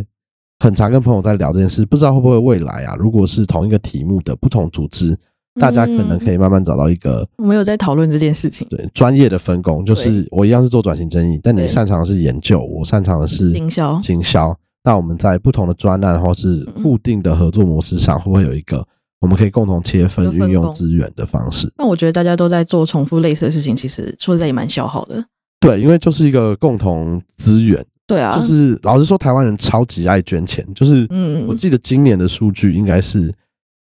[0.60, 5.18] 很常跟朋友在聊这件事，不知道会不会未来啊，如果是同一个题目的不同组织，
[5.60, 7.28] 大家可能可以慢慢找到一个。
[7.38, 14.58] 我们有在讨论这件事情，对专业的分工，就是我一样是做转型争议，但你擅长的是研究，我擅长的是行销，行销。
[14.82, 18.86] 那我们在不同的专案或是固定的合作模式上，会不会有一个
[19.20, 21.70] 我们可以共同切分运用资源的方式？
[21.78, 25.22] 那我觉得大家都在做重复类似的事情，其实说实在也蛮消耗的。
[25.60, 27.86] 对，因为就是一个共同资源。
[28.08, 30.66] 对啊，就是老实说，台湾人超级爱捐钱。
[30.74, 33.34] 就是嗯，我记得今年的数据应该是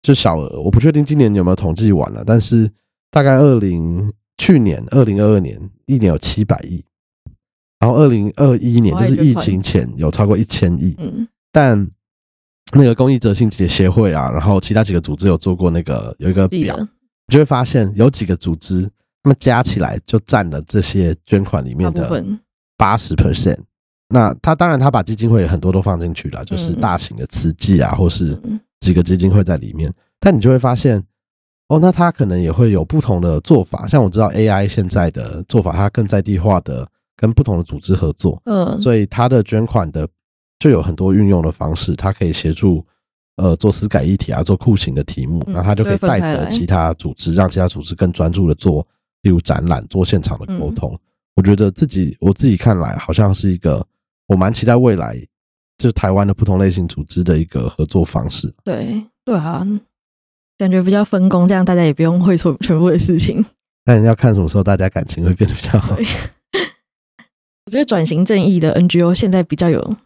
[0.03, 2.69] 就小额，我不确定今年有没有统计完了，但是
[3.11, 6.85] 大概二零去年二零二二年一年有七百亿。
[7.79, 11.89] 然后二零二一年就是疫情前有超过一千亿，嗯，但
[12.73, 16.89] 那个公益哲信节协会啊，然后其他几个组织有做过那个有一个表，你
[17.29, 18.91] 就会发现有几个组织，
[19.27, 22.25] 他们加起来就占了这些捐款里面的
[22.77, 23.59] 八十 percent。
[24.09, 28.41] 那他当然他把基金会很多都放进去了，就是大型的慈济啊，或是
[28.79, 29.93] 几个基金会在里面。
[30.21, 31.03] 但你就会发现，
[31.67, 33.89] 哦，那他可能也会有不同的做法。
[33.89, 36.87] 像我知道 AI 现在的做法，它更在地化的。
[37.19, 40.07] 跟不同的组织合作，嗯，所以他的捐款的
[40.59, 42.85] 就有很多运用的方式，它可以协助
[43.37, 48.87] 呃做私改议题啊，做酷刑的题目，那他就可以带着其他组织，让其他组织更专注的做，
[49.27, 50.97] 例如展览、做现场的沟通。
[51.35, 53.85] 我觉得自己我自己看来，好像是一个
[54.29, 55.19] 我蛮期待未来，
[55.77, 58.55] 就是台湾的不同类型组织的一个合作方式。
[58.63, 59.67] 对对啊，
[60.57, 63.45] 感觉比较分工，这样大家也不用会做全部的事情。
[63.85, 65.97] 但要看什么时候大家感情会变得比较好。
[67.67, 69.97] 我觉得转型正义的 NGO 现在比较有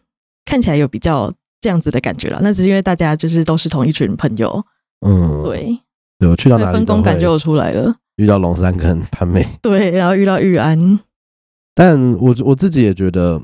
[0.45, 4.65] 看起来有比较这样子的感觉了，那只是因为大家就是都是同一群朋友，
[5.05, 5.79] 嗯，对，
[6.17, 10.99] 对我去到哪里分工感就出来了，遇到龙三跟潘美， 对，然后遇到玉安，
[11.73, 13.41] 但我我自己也觉得，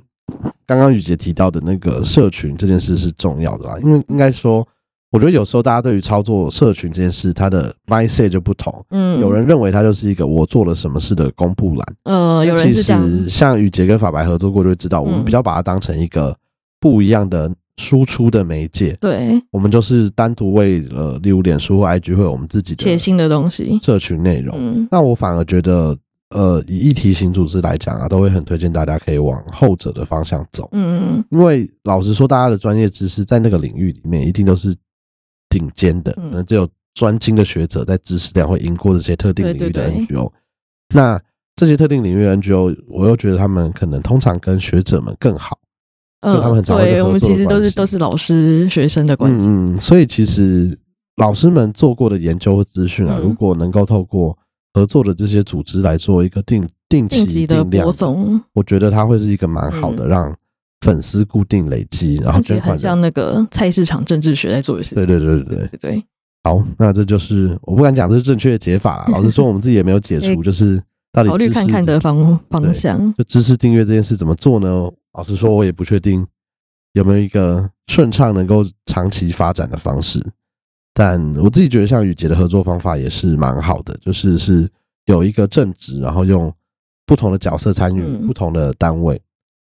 [0.65, 4.67] 刚刚雨杰提到的那个社群这件事是重要的啦，因为应该说。
[5.09, 8.85] 我觉得有时候大家对于操作社群这件事，它的 mindset 就不同。
[8.89, 11.95] 嗯，有人认为它就是一个我做了什么事的公布栏。
[12.03, 13.29] 呃，有人是这样。
[13.29, 16.35] 像雨杰跟法白合作过，就会知道我们比较把它当成一个
[16.81, 18.95] 不一样的输出的媒介。
[18.99, 24.87] 对，我们就是单独为了例如脸书或 IG 会有我们自己的写新的东西社群内容。
[24.91, 25.97] 那我反而觉得，
[26.31, 30.67] 呃，以议题型组织来讲啊，都会很推荐大家可以往后者的方向走。
[30.73, 34.75] 嗯嗯，因为老实说，大家的专业知识在那个领域里面一定都是。
[35.49, 40.29] 顶尖的，可能只有专精的学者在知识量会赢过这些特定领域的 NGO。
[40.93, 41.17] 那
[41.55, 45.57] 这些特定领域的 NGO，我又觉得他们可能通常跟学者们更好，
[46.21, 49.49] 就他们很常会我们其实都是都是老师学生的关系。
[49.49, 50.77] 嗯，所以其实
[51.17, 54.37] 老师们做过的研究和资讯啊，如果能够透过
[54.73, 60.35] 合作的这些组织来做一个定定期的播送，我觉得它会是一个蛮好的让。
[60.81, 65.03] 粉丝固定累积，然后捐款，像那个菜市场政治学在做的事情。
[65.03, 66.03] 对对对对对对。
[66.43, 69.03] 好，那这就是我不敢讲这是正确的解法。
[69.11, 70.79] 老实说，我们自己也没有解 除，就是
[71.11, 73.11] 到底考虑看看的方方向。
[73.15, 74.87] 就知识订阅这件事怎么做呢？
[75.17, 76.25] 老实说，我也不确定
[76.93, 80.23] 有没有一个顺畅能够长期发展的方式。
[80.93, 84.69] 但我自己觉得，像雨杰的合作方法也是蛮好的，就是是
[85.05, 86.53] 有一个正职，然后用
[87.05, 89.19] 不同的角色参与不同的单位。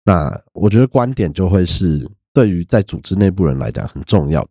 [0.05, 4.49] 那我觉得观点就会是对于在组织内部人来讲很重要的。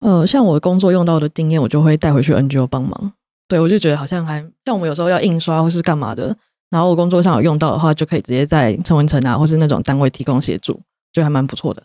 [0.00, 3.12] 呃，像我工作用到的经验，我就会带回去 NGO 帮忙。
[3.46, 6.36] 对我就觉得好像还像我们有时候要印刷或是干嘛的，
[6.70, 11.82] 然后我工作上有用到的话，就可以直接在陈文成啊，或是那种单位提供协助，就还蛮不错的。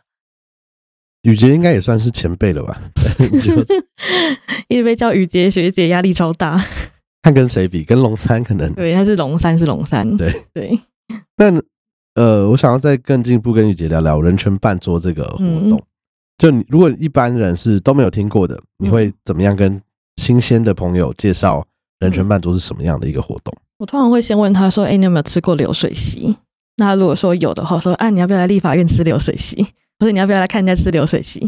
[1.24, 2.82] 雨杰应该也算是前辈了吧？
[4.70, 6.64] 一直被叫雨杰学姐，压力超大。
[7.22, 7.84] 看跟谁比？
[7.84, 8.74] 跟龙三可能？
[8.74, 10.18] 对，他是龙三，是龙三。
[10.18, 10.80] 对对，
[11.36, 11.62] 但。
[12.16, 15.38] 呃，我想要再更进一步跟雨杰聊聊人权办桌这个活
[15.70, 15.82] 动。
[16.38, 19.82] 就你如果一般人是都没有听过的，你会怎么样跟
[20.18, 21.64] 新鲜的朋友介绍
[22.00, 23.54] 人权办桌是什么样的一个活动？
[23.80, 26.38] 我通常会先问他说：“哎，你有没有吃过流水席？”
[26.78, 29.64] 那如果说有的话，说啊，你要不要来立法院吃流水席？
[30.00, 31.40] 或者你要不要来看人家吃流水席？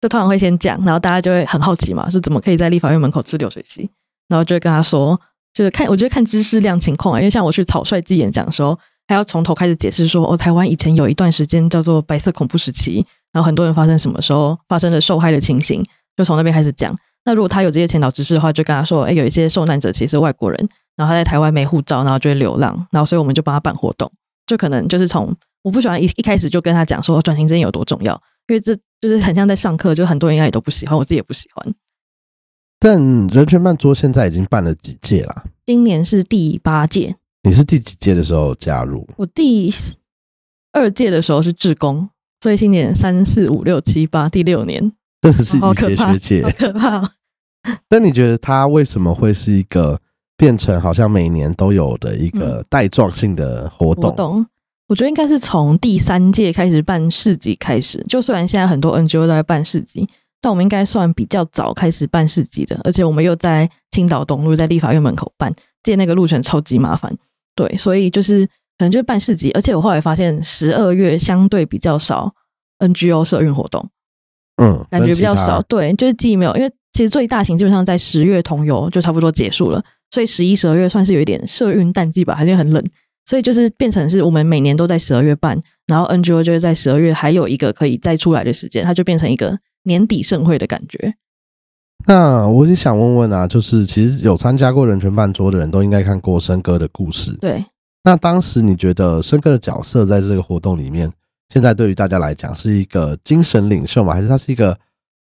[0.00, 3.88] 就通常会先讲，然后大家就会很好奇嘛，是怎么可以在立法院门口吃流水席？
[4.28, 5.18] 然后就会跟他说，
[5.52, 15.82] 就是看，我觉得看知识量情况啊，因为像我去草率记演讲的时候，还要从头开始解释说，哦，台湾以前有一段时间叫做白色恐怖时期，然后很多人发生什么时候发生了受害的情形，
[16.16, 16.96] 就从那边开始讲。
[17.26, 24.10] 那如果他有这些前导知识的话，就跟他说，哎，有一些受难者其实是外国人，然后他在台湾没护照，然后就会流浪，然后所以我们就帮他办活动，
[24.46, 28.20] 就可能就是从我不喜欢一一开始就跟他讲说转型正义有多重要。
[28.46, 31.74] 因为这就是很像在上课，就很多人应该也都不喜欢，我自己也不喜欢。
[32.78, 35.44] 但人权办桌现在已经办了几届了？
[35.64, 37.16] 今年是第八届。
[37.42, 39.08] 你是第几届的时候加入？
[39.16, 39.72] 我第
[40.72, 42.10] 二届的时候是志工，
[42.42, 47.12] 所以今年三四五六七八第六年，真的是学学姐，好可怕。
[47.88, 49.98] 那你觉得他为什么会是一个
[50.36, 54.46] 变成好像每年都有的一个带状性的活动？
[54.86, 60.06] 我觉得应该是从第三届开始办市集开始，就虽然现在很多 NGO 都在办市集，
[60.42, 65.50] 但我们应该算比较早开始办市集的，而且我们又在青岛东路，在立法院门口办，
[65.82, 67.10] 借那个路程超级麻烦。
[67.56, 72.34] 对，所以就是可能就是办市集，而且我后来发现十二月相对比较少
[72.80, 73.88] NGO 社运活动，
[74.62, 75.62] 嗯，感觉比较少。
[75.62, 79.82] 对，就是既没有，因为其实最大型基本上在十月同游就差不多结束了，
[80.14, 82.80] 所以十一、十二月算是有一点社运淡季吧，还是很冷。
[83.26, 91.14] 所以就是变成是我们每年都在十二月办，然后 NGO 就是在十二月还有一个可以再出来的时间，它就变成一个年底盛会的感觉。
[92.06, 97.32] 那我也想问问啊，就是其实有参加过人权办桌的人都应该看过生哥的故事。
[97.40, 97.64] 对。
[98.04, 101.10] 那当时你觉得生哥的角色在这个活动里面，
[101.48, 104.12] 现在对于大家来讲是一个精神领袖吗？
[104.12, 104.78] 还是他是一个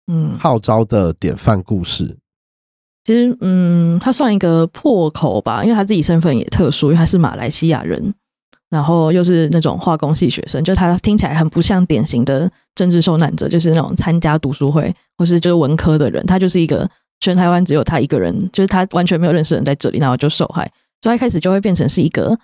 [0.07, 2.17] 嗯号召的典范故事？
[3.09, 8.13] 其实，嗯，他算一个破口吧，因为他自己身份也特殊，因为他是马来西亚人，
[8.69, 16.87] 然后又是那种化工系学生，就他听起来很不像典型的政治受难者，就是那种参加读书会或是就是文科的人，他就是一个
[17.21, 22.39] 全台湾只有他一个人，就是他完全没有认识人在这里，然后就受害，所以一开始就会变成是一个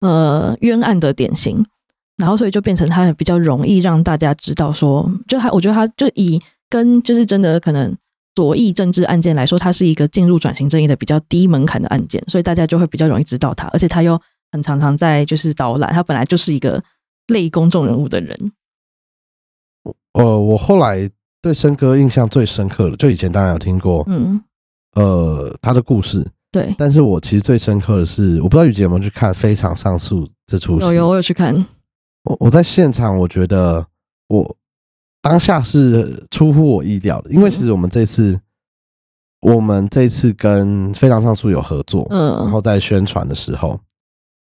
[0.00, 1.64] 呃冤案的典型，
[2.16, 7.96] 然后所以就变成他比较容易让大家知道说，就他我觉得他就以跟就是真的可能。
[8.38, 14.16] 左翼政治案件来说，它是一个进入转型正义的比较低门槛的案件，所以大家就会比较容易知道他，而且他又
[14.52, 16.80] 很常常在就是导览，他本来就是一个
[17.26, 18.52] 类公众人物的人。
[20.12, 21.10] 呃，我后来
[21.42, 24.40] 对森哥印象最深刻的，就以前当然有听过，嗯，
[24.94, 31.52] 呃，他的故事，对，但是我其实最深刻的是，我不知道雨姐有没有去看《非常上诉》这出戏，有有，我有去看。
[32.22, 33.84] 我我在现场，我觉得
[34.28, 34.56] 我。
[35.28, 38.40] 当下是出乎我意料的，因为其实我们这次，
[39.42, 43.78] 我们这次跟非常上诉有合作，嗯，然后在宣传的时候，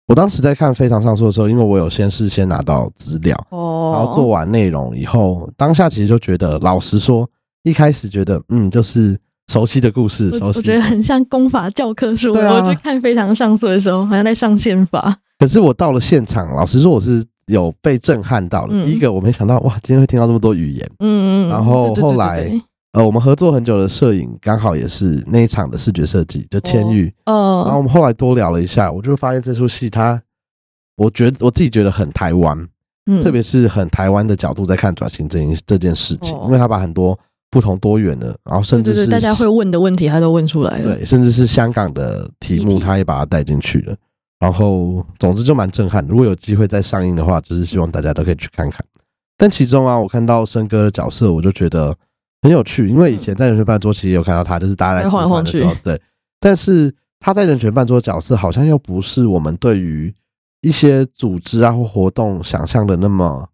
[0.08, 7.30] 我当时在看非常上诉的时候，因为我有先事先拿到资料，哦，然后做完内容以后，当下其实就觉得，老实说，
[7.64, 9.20] 一开始觉得，嗯，就是
[9.52, 12.32] 熟悉的故事，熟悉，我觉得很像功法教科书。
[12.32, 15.18] 我去看非常上诉的时候，好像在上宪法。
[15.38, 17.22] 可是我到了现场，老实说，我是。
[17.50, 18.86] 有被震撼到了。
[18.86, 20.90] 第一个，我没想到哇，今天会听到这么多语言。
[21.00, 21.50] 嗯嗯。
[21.50, 22.50] 然后后来，
[22.94, 27.12] 呃，我们合作很久的摄影，刚好也是那一场的视觉设计，就千玉。
[27.26, 27.64] 哦。
[27.66, 30.22] 然后我们后来多聊了一下，我就发现这出戏，它，
[30.96, 32.68] 我觉得我自己觉得很台湾，
[33.08, 37.18] 嗯，特别是很台湾的角度在看转型这件这件事情，因为他把很多
[37.50, 40.96] 不同多元的，然后甚至是大家会问的问题，他都问出来了。
[40.96, 43.96] 对，甚至是香港的题目，他也把它带进去了。
[44.40, 46.06] 然后，总之就蛮震撼。
[46.08, 48.82] 如果有机会再上映的话，就是希望大家都可以去看看。
[49.38, 51.94] 但其中啊，我看到申哥的角色，我就觉得
[52.42, 56.02] 很有趣，因为以前在人权办桌其实有看到他，就是大家在晃来晃去，对。
[56.40, 60.14] 但是他在人权办桌角色，好像又不是我们对于
[60.62, 63.46] 一些组织啊或活动想象的那么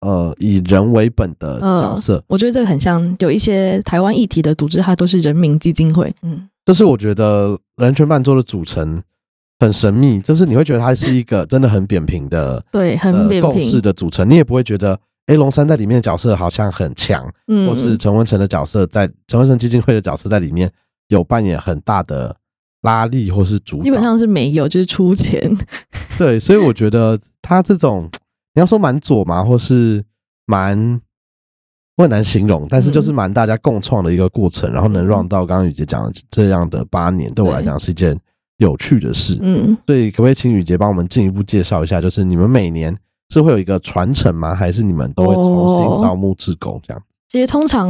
[0.00, 2.22] 呃以人为本的角色。
[2.26, 6.14] 我觉得这个很像有一些台湾议题的组织，它都是人民基金会。
[6.20, 9.02] 嗯，就是我觉得人权办桌的组成。
[9.60, 14.28] 很神秘，就是你会觉得它是一个真的很扁平的， 对，很扁平共识的组成。
[14.28, 20.70] 你也不会觉得，哎，龙山在里面的角色好像很强，嗯，或是陈文成的角色在陈文成基金会的角色在里面
[21.08, 22.34] 有扮演很大的
[22.80, 25.54] 拉力或是主，基本上是没有，就是出钱。
[26.16, 28.08] 对，所以我觉得他这种
[28.54, 30.02] 你要说蛮左嘛，或是
[30.46, 30.98] 蛮
[31.98, 38.18] 我很难形容，但是就是蛮大家共创的一个过程，然后能让到刚刚雨杰讲的这样的八年，对我来讲是一件。
[38.60, 42.00] 有趣的事，嗯，所以可不可以请雨杰帮我们进一步介绍一下？
[42.00, 42.94] 就是你们每年
[43.30, 44.54] 是会有一个传承吗？
[44.54, 47.02] 还是你们都会重新招募志工这样？
[47.28, 47.88] 其实通常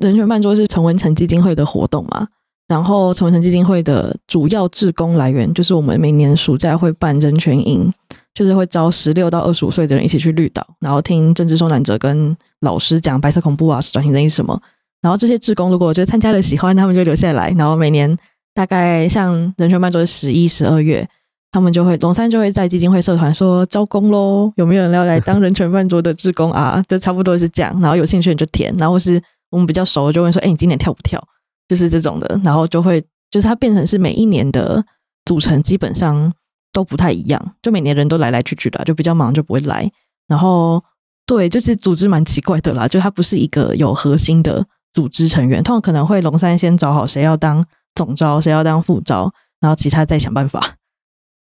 [0.00, 2.26] 人权办桌是陈文成基金会的活动嘛，
[2.66, 7.92] 然后陈文成基金会的主要志工来源就是我们每年暑假会办人权营，
[8.32, 14.58] 就是会招十六到二十五岁的人一起去绿岛，然后听政治受难者跟老师讲白色恐怖啊、转型正义什么。
[15.02, 17.54] 然后这些志工如果觉得参加了喜欢，他们就留下来。
[17.58, 18.16] 然后每年
[18.56, 21.06] 大概像人权办桌十一、十二月，
[21.52, 26.82] 他们就会龙山就会在基金会社团说招工喽，有没有人要来当人权办桌的志工啊？
[26.88, 27.70] 就差不多是这样。
[27.82, 31.22] 然后有兴趣你就填，然后是我们比较熟就问说，哎，你今年跳不跳？
[31.68, 32.40] 就是这种的。
[32.42, 32.98] 然后就会
[33.30, 34.82] 就是它变成是每一年的
[35.26, 36.32] 组成基本上
[36.72, 39.86] 都不太一样，就每年人都来来去去的，就比较忙就不会来。
[40.26, 40.82] 然后
[41.26, 44.64] 对，就是组织蛮奇怪的啦，就它不是一个有核心的。
[44.92, 47.62] 组织成员通常可能会龙山先找好谁要当
[47.96, 50.76] 总招，谁要当副招，然后其他再想办法。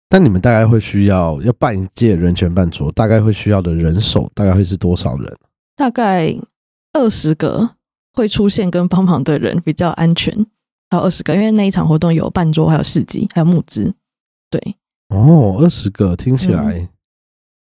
[0.08, 5.38] 但你们大概会需要要办一届人权办桌，大概会需要的人手大概会是多少人？
[5.76, 6.34] 大概
[6.94, 7.72] 二十个
[8.14, 10.46] 会出现跟帮忙的人比较安全，
[10.90, 13.94] 到二十个，因为那一场活动有办桌，还有市集，还有募资。
[14.50, 14.76] 对，
[15.10, 16.88] 哦，二十个听起来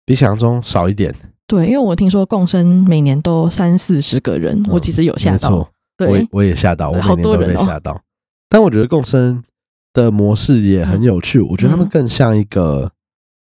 [0.06, 1.14] 比想象中少一点。
[1.46, 8.00] 对，因为我听说共生每年都三四十个人，我其实有吓到，对，我也吓到，我每年都被吓到。
[8.52, 9.42] 但我觉得共生
[9.94, 12.90] 的模式也很有趣，我觉得他们更像一个，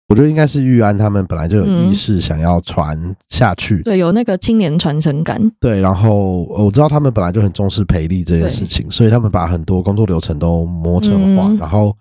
[0.08, 5.42] 我觉得应该是玉安他们本来就有意识想要传下去，对，有那个青年传承感。
[5.58, 11.50] 对，然后我知道他们本来就很重视培力这件事情，所以他们把很多工作流程都磨成化。
[11.58, 11.92] 然后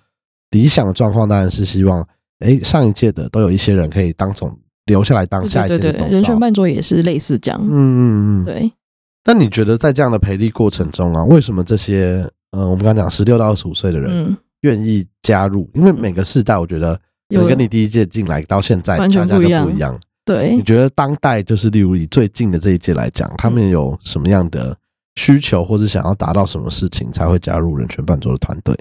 [0.51, 2.07] 理想的状况当然是希望，
[2.41, 4.55] 哎，上一届的都有一些人可以当总。
[4.87, 7.61] 留下来当下一届的人选办桌也是类似这样。
[7.63, 8.71] 嗯嗯嗯，对。
[9.23, 15.69] 那你觉得在这样的培力过程中啊，为什么这些呃，我们刚刚讲十六到二十五岁的人愿意加入？
[15.73, 16.99] 因为每个世代，我觉得
[17.29, 19.99] 有跟你第一届进来到现在，完全不一样。
[20.23, 24.77] 对，你觉得当代就是例如以最近的这一届来讲，他们有什么样的
[25.15, 28.77] 需求，或者想要达到什么事情才会加入人权伴奏的团队？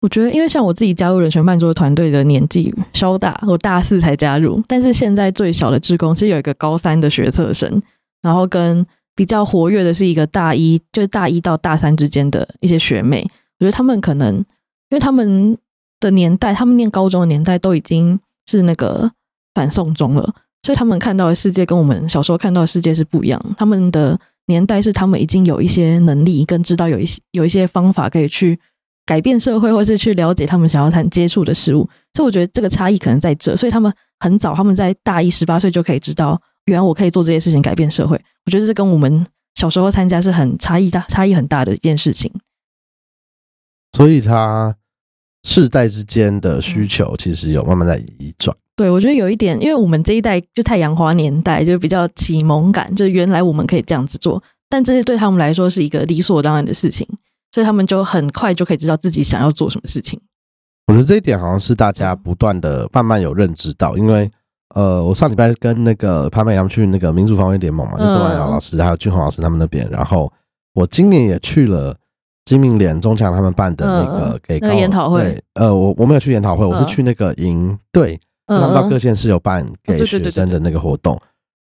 [0.00, 4.60] 我觉得，因为像我自己加入人权办桌团队的年纪稍大，我大四才加入。
[4.66, 7.80] 但是现在最小的职工其实有一个高三的学测生，
[8.22, 8.84] 然后跟
[9.14, 13.26] 比较活跃的是一个大一，就是大一到大三之间的一些学妹。
[13.58, 14.44] 我觉得他们可能，因
[14.90, 15.56] 为他们
[16.00, 19.10] 的年代，他们念高中的年代都已经是那个
[19.54, 23.40] 反送中了，所以他们看到的世界跟我们小时候看到的世界是不一样。
[23.56, 28.58] 他们的年代是他们已经有一些能力，跟知道有一些有一些方法可以去。
[29.04, 31.80] 改变社会，或是去了解他们想要谈接触的事物，
[32.14, 33.54] 所以我觉得这个差异可能在这。
[33.56, 38.18] 所以他们很早，他们在大一十八岁就可以知道，原来我可以做这些事情改变社会。
[38.46, 42.32] 我觉得这跟我们小时候参加是很差异大、差异很大的一件事情。
[43.96, 44.74] 所以，他
[45.44, 48.56] 世代之间的需求其实有慢慢在移转。
[48.74, 57.06] 对，我觉得有一点，因为我们这一代就太阳花年代，就比较启蒙感，就原来我们可以这样子做，但这些对他们来说是一个理所当然的事情。
[57.54, 60.18] 所以他们就很快就可以知道自己想要做什么事情。
[60.86, 64.30] 我觉得这一点好像是大家不断的慢慢有认知到，因为
[64.74, 70.32] 呃，我上礼拜跟那个潘美阳去那个民主防卫联盟嘛，就周万尧老师还有俊宏老师他们那边，然后
[70.74, 71.96] 我今年也去了
[72.44, 75.38] 金明联中强他们办的那个给高研讨会。
[75.54, 81.18] 呃，我我没有去研讨会，我是去那个营队，他们到各县市有办给学生的那个活动，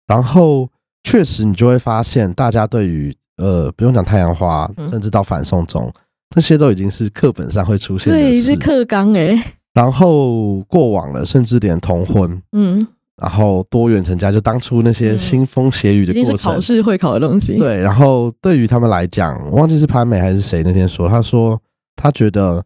[0.07, 0.67] 然后
[1.03, 3.15] 确实你就会发现大家对于。
[3.41, 5.89] 呃，不用讲太阳花，甚至到反送中，
[6.35, 9.53] 那些都已经是课本上会出现的对，是课纲哎。
[9.73, 12.85] 然后过往了，甚至连同婚，嗯，
[13.21, 17.57] 然后多元成家，就当初那些腥风血雨的过程，考试会考的东西。
[17.57, 21.59] 对，然后对于他们来讲，忘记是潘美还是谁那天说，他说
[21.95, 22.63] 他觉得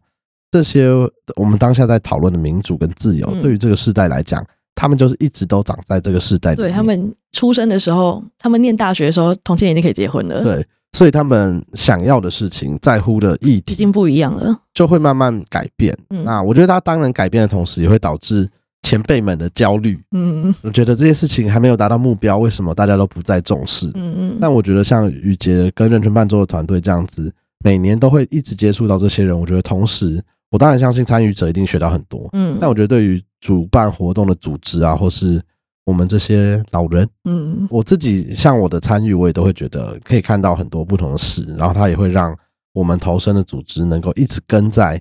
[0.50, 0.88] 这些
[1.36, 4.44] 我们当下在讨论的民主跟自由，对于这个世代来讲。
[4.76, 6.52] 他们就是一直都长在这个世代。
[6.52, 10.42] 对他们出生的时候，他们念大学的时候，同性恋已经可以结婚了。
[10.42, 15.96] 对，所以他们想要的事情、在乎的议题已经不一样了，就会慢慢改变。
[16.08, 18.50] 那我觉得他当然改变的同时，也会导致
[18.84, 19.98] 前辈们的焦虑。
[20.12, 23.88] 嗯嗯，我觉得这些事情还没有达到目标，为什么大家都不再重视？
[23.94, 24.38] 嗯嗯。
[24.40, 29.36] 但我觉得像宇杰跟认真伴奏的团队这样子，每年都会一直接触到这些人。
[29.36, 30.22] 我觉得同时。
[30.50, 35.42] 我当然相信参与者一定学到很多，嗯，但我觉得对于主办活动的组织啊，或是
[35.84, 42.32] 我们这些老人，嗯，我自己像我的参与，我也都会觉得可以看到很多不同的事，然后它也会让
[42.72, 45.00] 我们投身的组织能够一直跟在，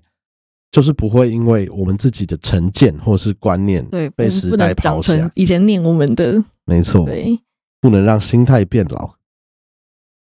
[0.74, 7.40] 就是不会因为我们自己的成见或是观念对被时代抛下，以前念我们的没错，对，
[7.80, 9.14] 不能让心态变老。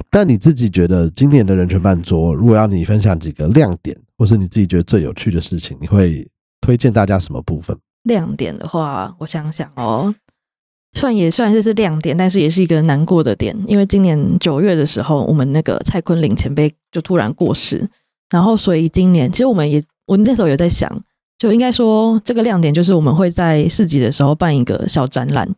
[0.09, 6.27] 但你自己觉得今年的人权饭桌，如果要你分享几个亮点，或是你自己觉得最有趣的事情，你会
[6.59, 7.77] 推荐大家什么部分？
[8.01, 10.11] 亮点的话，我想想哦，
[10.93, 17.87] 算也算是是亮点，但是也是一个难过的点，因为今年九月的时候，我们那个蔡坤林前辈就突然过世，
[18.31, 20.89] 然后所以今年其实我们也，我那时候有在想，
[21.37, 25.49] 就应该说这个亮点就是我们会在市集的时候办一个小展览，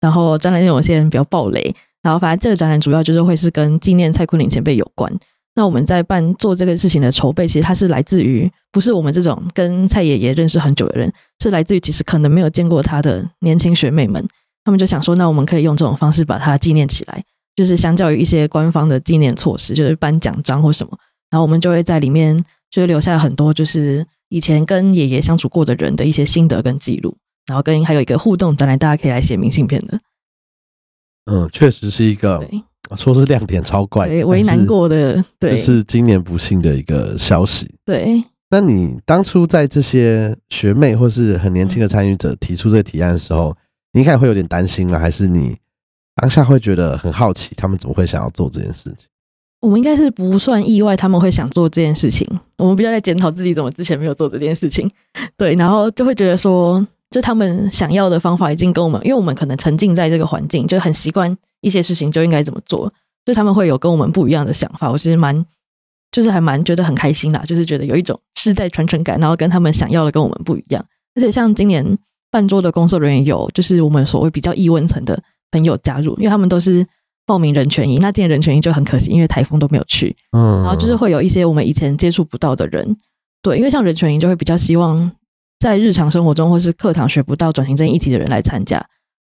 [0.00, 5.12] 然后展览内容先比较暴雷，然后反正这个展览主要就是会是跟纪念蔡坤林前辈有关。
[5.56, 14.26] 那我们在办做这个事情的筹备，其实它是来自于不是我们这种跟蔡爷爷认识很久的人，是来自于其实可能没有见过他的年轻学妹们，
[14.64, 17.22] 他们就想说，那我们可以用这种方式把它纪念起来，
[17.54, 20.98] 就是相较于一些官方的纪念措施，就是颁奖章或什么，
[21.30, 22.36] 然后我们就会在里面
[22.74, 24.06] 就留下很多就是。
[24.30, 27.16] 以前跟爷爷相处过的人的一些心得跟记录，
[27.46, 30.00] 然后跟还有一个互动展览，大家可以来写明信片的。
[31.26, 32.42] 嗯，确实是一个
[32.96, 37.72] 说是亮点超怪，为难过的，对，是今年不幸的一个消息。
[37.84, 43.56] 对，那你当初在这些学妹或是很年轻的参与者提出这个提案的时候，
[43.92, 44.98] 你应该会有点担心吗？
[44.98, 45.56] 还是你
[46.16, 49.06] 当下会觉得很好奇，他们怎么会想要做这件事情？
[49.64, 52.28] 我们应该是不算意外，他们会想做这件事情。
[52.58, 54.88] 我们比较在检讨自己怎么之前没有做这件事情，
[55.38, 62.80] 对，然后就会觉得说，就他们想要的方法已经跟我们，因为我们可能沉浸在这个环境，就很习惯一些事情就应该怎么做，
[63.24, 64.90] 所以他们会有跟我们不一样的想法。
[64.90, 65.42] 我其实蛮，
[66.12, 70.84] 就是还蛮觉得很开心啦，就是觉得有一种世代传承感，然后跟他们想要的跟我们不一样。
[71.14, 71.96] 而且像今年
[72.30, 75.18] 饭桌的工作人员有，就是我们所谓比较异温层的
[75.50, 76.86] 朋友加入，因为他们都是。
[77.26, 80.14] 报名人权营，那今年人权营就很可惜，因为台风都没有去。
[80.32, 82.96] 嗯，然后就是会有一些我们以前接触不到的人，
[83.42, 85.10] 对，因为像人权营就会比较希望
[85.58, 88.78] 在日常生活中或是课堂学不到转型正义议题的人来参加，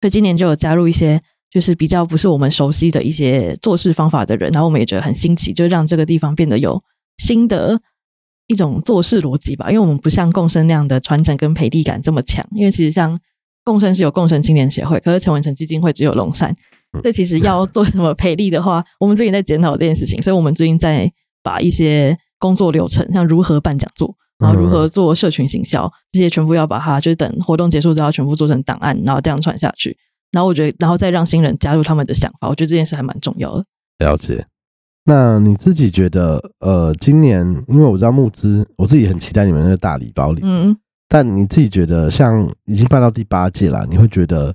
[0.00, 1.20] 所以今年就有加入一些
[1.50, 6.82] 就是比较不是我们熟悉的一些做事方法的人，然后我们也觉得很新奇，就让这个地方变得有
[7.18, 7.80] 新的
[8.46, 9.70] 一种做事逻辑吧。
[9.70, 13.18] 因为我们不像共生那样的传承跟培地感这么强，因为其实像
[13.66, 16.54] 共生是有共生青年协会，可是陈文成基金会只有龙山。
[17.02, 21.12] 这其实要做什么赔利的话，我们最近在检讨这件事情，所以我们最近在
[21.42, 29.98] 把一些工作流程，像如何办讲座，然后如何做社群行销，这些全部要把它，就是等活动结束之后，全部做成档案，然后这样传下去。
[30.30, 33.64] 然后我觉得，然后再让新人加入他们的想法，我觉得这件事还蛮重要的。
[33.98, 34.46] 了解。
[35.04, 40.40] 那你自己觉得，呃，今年因为我知道募资，我自己很期待你们那个大礼包里。
[40.44, 40.76] 嗯。
[41.08, 44.54] 但你自己觉得，像已经办到第八届了，你会觉得？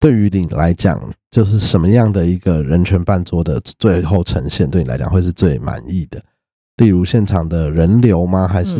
[0.00, 1.00] 对于你来讲，
[1.30, 6.20] 就是什么样的一个人权办桌的最后呈现，对你来讲会是最满意的？
[6.78, 8.48] 例如现场的人流吗？
[8.48, 8.74] 还是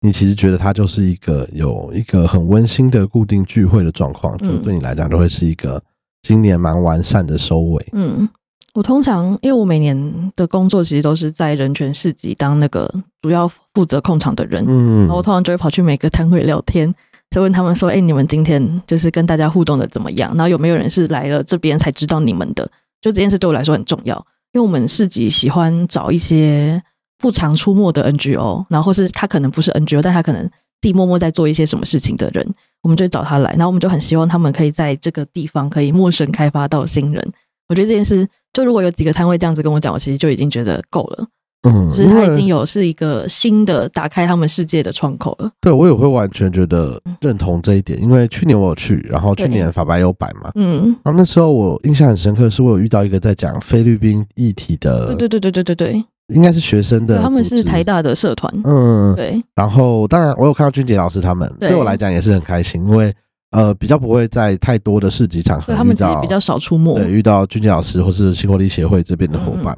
[0.00, 4.36] 你其实觉得它就是一个有一个很温馨的固定聚会的状况？
[4.38, 5.80] 就对你来讲，都会是一个
[6.22, 7.86] 今年蛮完善的收尾。
[7.92, 8.28] 嗯，
[8.76, 16.94] 我通常因为我每年的工作其实都是在人权市集当那个主要负责控场的人，嗯，然后我通常就会跑去每个摊位聊天。
[17.30, 20.30] 就问他们说：“哎，你们今天就是跟大家互动的怎么样？
[20.36, 22.64] 然后有没有人是来了这边才知道你们的？
[23.00, 24.14] 就这件事对我来说很重要，
[24.52, 26.80] 因为我们市集喜欢找一些
[27.18, 30.44] 不常出没的 NGO，然后或是他可能不是 NGO，但他可能
[30.80, 32.46] 自己默默在做一些什么事情的人，
[32.82, 33.50] 我们就找他来。
[33.52, 37.32] 然后我们就很希望他们可以在这个地方可以陌生开发到新人。
[37.68, 41.26] 我觉得这件事，就如果有几个摊位这样子跟我讲，我其实就已经觉得够了。”
[41.68, 45.50] 嗯，就是他已经有是一个新的打开他们世界的窗口了。
[45.60, 59.42] 对我也会完全觉得认同这一点，因为去年我有去，然后去年法白有摆嘛，嗯，然后那时候我印象很深刻，是我有遇到一个在讲菲律宾议题的，对对对对对对对，应该是学生的，他们是台大的社团，嗯，对。
[59.56, 63.12] 然后当然我有看到君杰老师他们，对我来讲也是很开心，因为
[63.50, 69.76] 呃比较不会在太多的市集场合，他们其实比较少出没，对，遇到俊杰老师或是新活力协会这边的伙伴。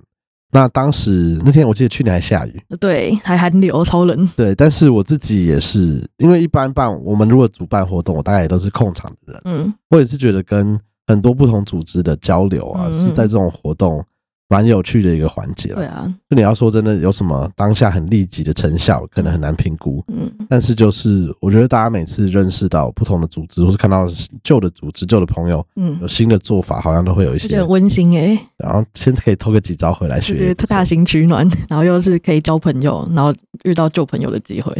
[0.50, 4.26] 那当时那天，我记得去年还下雨，对，还寒流，超冷。
[4.34, 14.02] 对，但是我自己也是，因为一般办我们如果主办活动，我大概也都是控场的人，嗯，我也是觉得跟很多不同组织的交流啊，是在这种活动。
[14.48, 15.76] 蛮有趣的一个环节了。
[15.76, 20.02] 对啊，就你要说真的有什么当下很立即的成效，可能很难评估。
[20.08, 24.06] 嗯，但是就是我觉得大家每次认识到不同的组织，或是看到
[24.42, 28.40] 旧的组织、旧的朋友，嗯，有新的做法，好像都会有一些温馨哎。
[28.56, 33.34] 然后先可以偷个几招回来学，大型取暖，然后又是可以交朋友，然后
[33.64, 34.72] 遇到旧朋友的机会。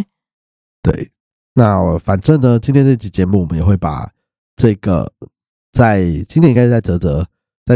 [0.82, 1.10] 对，
[1.54, 4.10] 那反正呢，今天这期节目我们也会把
[4.56, 5.12] 这个
[5.72, 7.26] 在今年应该是在泽泽。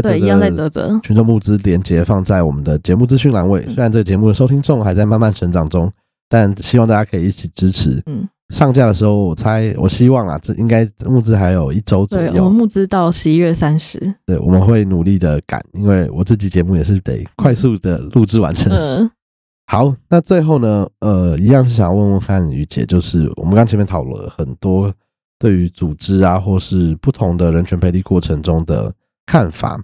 [0.01, 3.63] 对，一样在泽泽群众募资连接放在我们的节目资讯栏位。
[3.65, 5.91] 虽然这个节目的收听众还在慢慢成长中，
[6.27, 8.01] 但希望大家可以一起支持。
[8.05, 12.31] 嗯，上架的时候，我猜，我希望啊，这应该募资还有一周左右。
[12.43, 13.99] 我们募资到十一月三十。
[14.25, 18.71] 对，我们会努力的赶，因为我这集节目也是得快速的录制完成。
[18.71, 19.09] 嗯，
[19.67, 24.91] 好，那最后呢，呃，一样是想问问看于姐，就是我们刚前面讨论了很多
[25.37, 28.91] 对于组织啊，或是不同的人权培力过程中的。
[29.25, 29.79] 看法，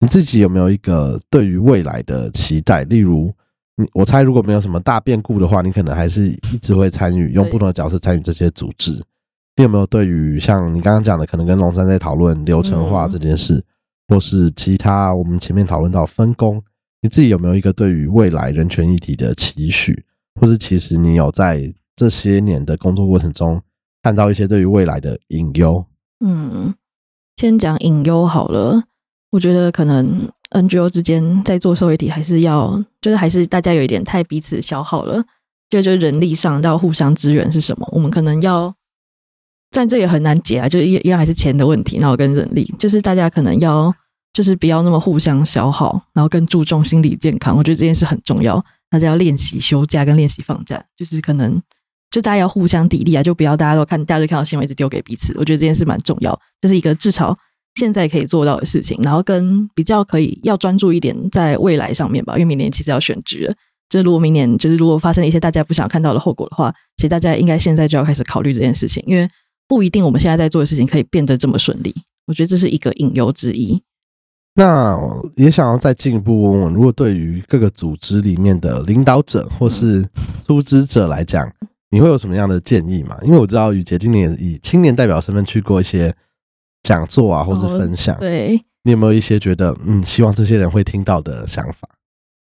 [0.00, 2.84] 你自己有没有一个对于未来的期待？
[2.84, 3.32] 例如，
[3.76, 8.92] 你我猜如果没有什么大变故的话，你可能还是一直会参与，用不同的角色参与这些组织。
[9.56, 13.62] 你有没有对于像你刚刚讲的，可能跟龙山在讨论流程化这件事，
[14.08, 16.62] 或是其他我们前面讨论到分工，
[17.02, 20.04] 你自己有没有一个对于未来人权议题的期许，
[20.40, 23.60] 或是其实你有在这些年的工作过程中
[24.02, 25.84] 看到一些对于未来的隐忧？
[26.24, 26.74] 嗯，
[27.36, 28.84] 先讲隐忧好了。
[29.30, 35.24] 我觉得可能 NGO 之间在做社会体，还是要就是还是大家有一点太彼此消耗了，
[35.70, 37.88] 就就人力上要互相支援是什么？
[37.92, 38.74] 我们可能要，
[39.70, 41.96] 但这也很难解啊，就一一样还是钱的问题。
[41.98, 43.94] 然后跟人力，就是大家可能要
[44.34, 47.56] 就是不要那么互相消耗，然后更注重心理健康。
[47.56, 51.58] 我觉得这件事很重要，大家要练习休假跟练习放假，就是可能
[52.12, 55.32] 就大家要互相砥砺啊，就不要大家都看大家都看到新闻一直丢给彼此。
[55.36, 57.36] 我觉得这件事蛮重要，这是一个至少。
[57.76, 63.54] 现在可以做到的事情，然后跟比较可以要专注一点在未来上面吧，因为明年其实要选举了。
[63.88, 69.26] 就如果明年就是如果发生一些大家不想看到的后果的话，其实大家应该现在就要开始考虑这件事情，因为
[69.66, 71.94] 不一定我们现在在做的事情可以变得这么顺利。
[72.26, 73.82] 我觉得这是一个隐忧之一。
[74.54, 74.98] 那
[75.34, 80.06] 也想要再进一步问问，如果对于各个组织里面的领导者或是
[80.46, 81.50] 出资者来讲，
[81.92, 83.16] 你会有什么样的建议吗？
[83.22, 86.12] 因为我知道雨杰今年以青年代表身份去过一些。
[86.84, 91.88] 讲座啊，或者分享，对你有没有一些觉得嗯，希望这些人会听到的想法？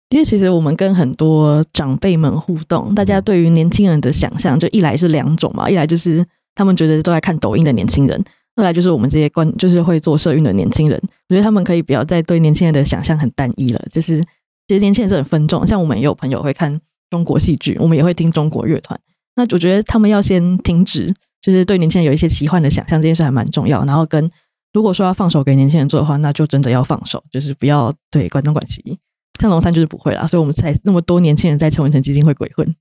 [0.09, 6.23] 因为其实我们跟很多长辈们互动，大家对于年轻人的想象，就一来是两种嘛，一来就是
[6.53, 8.23] 他们觉得都在看抖音的年轻人，
[8.57, 13.83] 二来就是我们这些关就是会做社运的年轻人，我觉得他们可以不要再对年轻人的想象很单一了。
[13.91, 14.21] 就是
[14.67, 16.79] 其实年轻人是很分众，像我们也有朋友会看
[17.09, 18.99] 中国戏剧，我们也会听中国乐团，
[19.37, 21.13] 那我觉得他们要先停止。
[21.39, 23.85] 就是对年轻人有一些奇幻的想象，这件事还蛮重要。
[23.85, 24.29] 然后跟
[24.73, 28.97] 如果说要放手给年轻人做的话，那就真的要放手，就是不要对关东管西。
[29.39, 32.75] 像龙山就是不会啦，所以我们才那么多年轻人在陈文成基金会鬼混。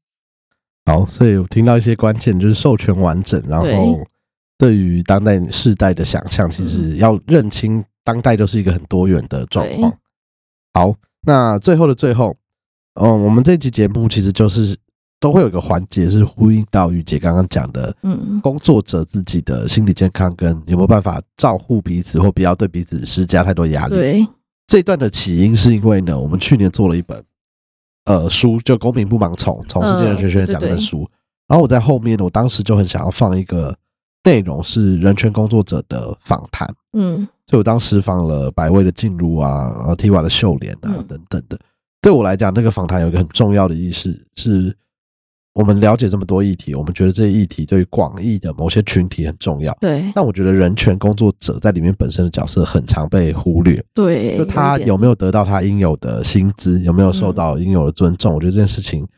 [0.87, 3.67] 好，所以我听到一些关键就是授权完整，然后
[4.57, 9.97] 对于当代世代的想象，其实要认清当代就是一个很多元的状况。
[10.73, 12.35] 好，那最后的最后，
[12.95, 14.77] 嗯，我们这期节目其实就是。
[15.19, 23.95] 都会有一个环节是呼应到玉姐刚刚讲的，嗯，工作者自己的心理健康跟有没有办法照顾彼此或不要对彼此施加太多压力。
[23.95, 24.27] 对，
[24.67, 27.23] 这段的起因是因为呢，我们去年做了一本
[28.05, 31.09] 呃书，就《公平不盲从》，从世界人权学院讲的书。
[31.49, 33.75] 然后我在后面，我当时就很想要放一个
[34.23, 41.59] 内容是人权工作者的访谈，嗯，所以我当时放了百位的进入啊，呃 Tiva 的秀莲啊等等的。
[42.03, 44.77] 对我来讲，那个访谈有一个很重要的意思是。
[45.57, 49.75] 我们了解这么多议题，我们觉得这些议题对于广义的某些群体很重要。
[49.81, 53.83] 对，但我觉得人权工作者在里面本身的角色很常被忽略。
[53.95, 58.35] 对，就他有没有得到他应有的薪资，有没有受到应有的尊重？
[58.35, 59.09] 我觉得这件事情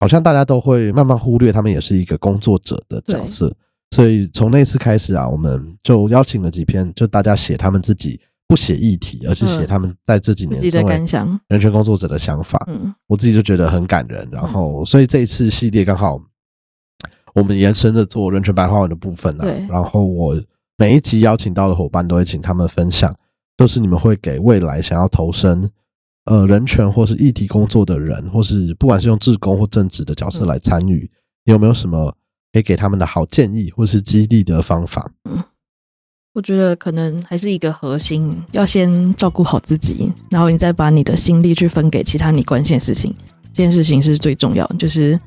[0.00, 3.54] 好像大家都会慢慢忽略，他们也是一个工作者的角色。
[3.94, 8.20] 所以从那次开始啊，我们就邀请了几篇，就大家写他们自己。
[8.46, 12.62] 不写议题，而是写他们在这几年的感想、人权工作者的想法。
[12.66, 14.28] 嗯，我自己就觉得很感人。
[14.30, 16.20] 然后，所以这一次系列刚好
[17.34, 19.44] 我们延伸的做人权白话文的部分呢。
[19.68, 20.38] 然后我
[20.76, 23.14] 每一集邀请到的伙伴都会请他们分享，
[23.56, 25.68] 都是你们会给未来想要投身
[26.26, 31.10] 呃人权或是议题工作的人，或是不管是用志工或正职的角色来参与，
[31.44, 32.14] 你有没有什么
[32.52, 35.10] 可以给他们的好建议或是激励的方法？
[35.30, 35.42] 嗯。
[36.34, 43.14] 我觉得可能还是一个核心，要先照顾好自己，然后你再把你的心力去分给其他你关心的事情。
[43.52, 45.18] 这件事情是最重要，就是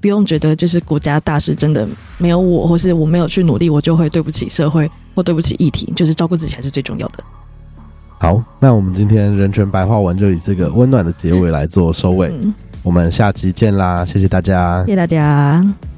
[0.00, 1.84] 不用觉得就是国家大事真的
[2.16, 5.92] 没有我，或是我没有去努力，我就会对不起社会或对不起议题。
[5.96, 7.24] 就是照顾自己才是最重要的。
[8.20, 12.32] 好，那我们今天人权白话文就以这个温暖的结尾来做收尾。
[12.84, 15.91] 我们下期见啦，谢谢大家，谢谢大家。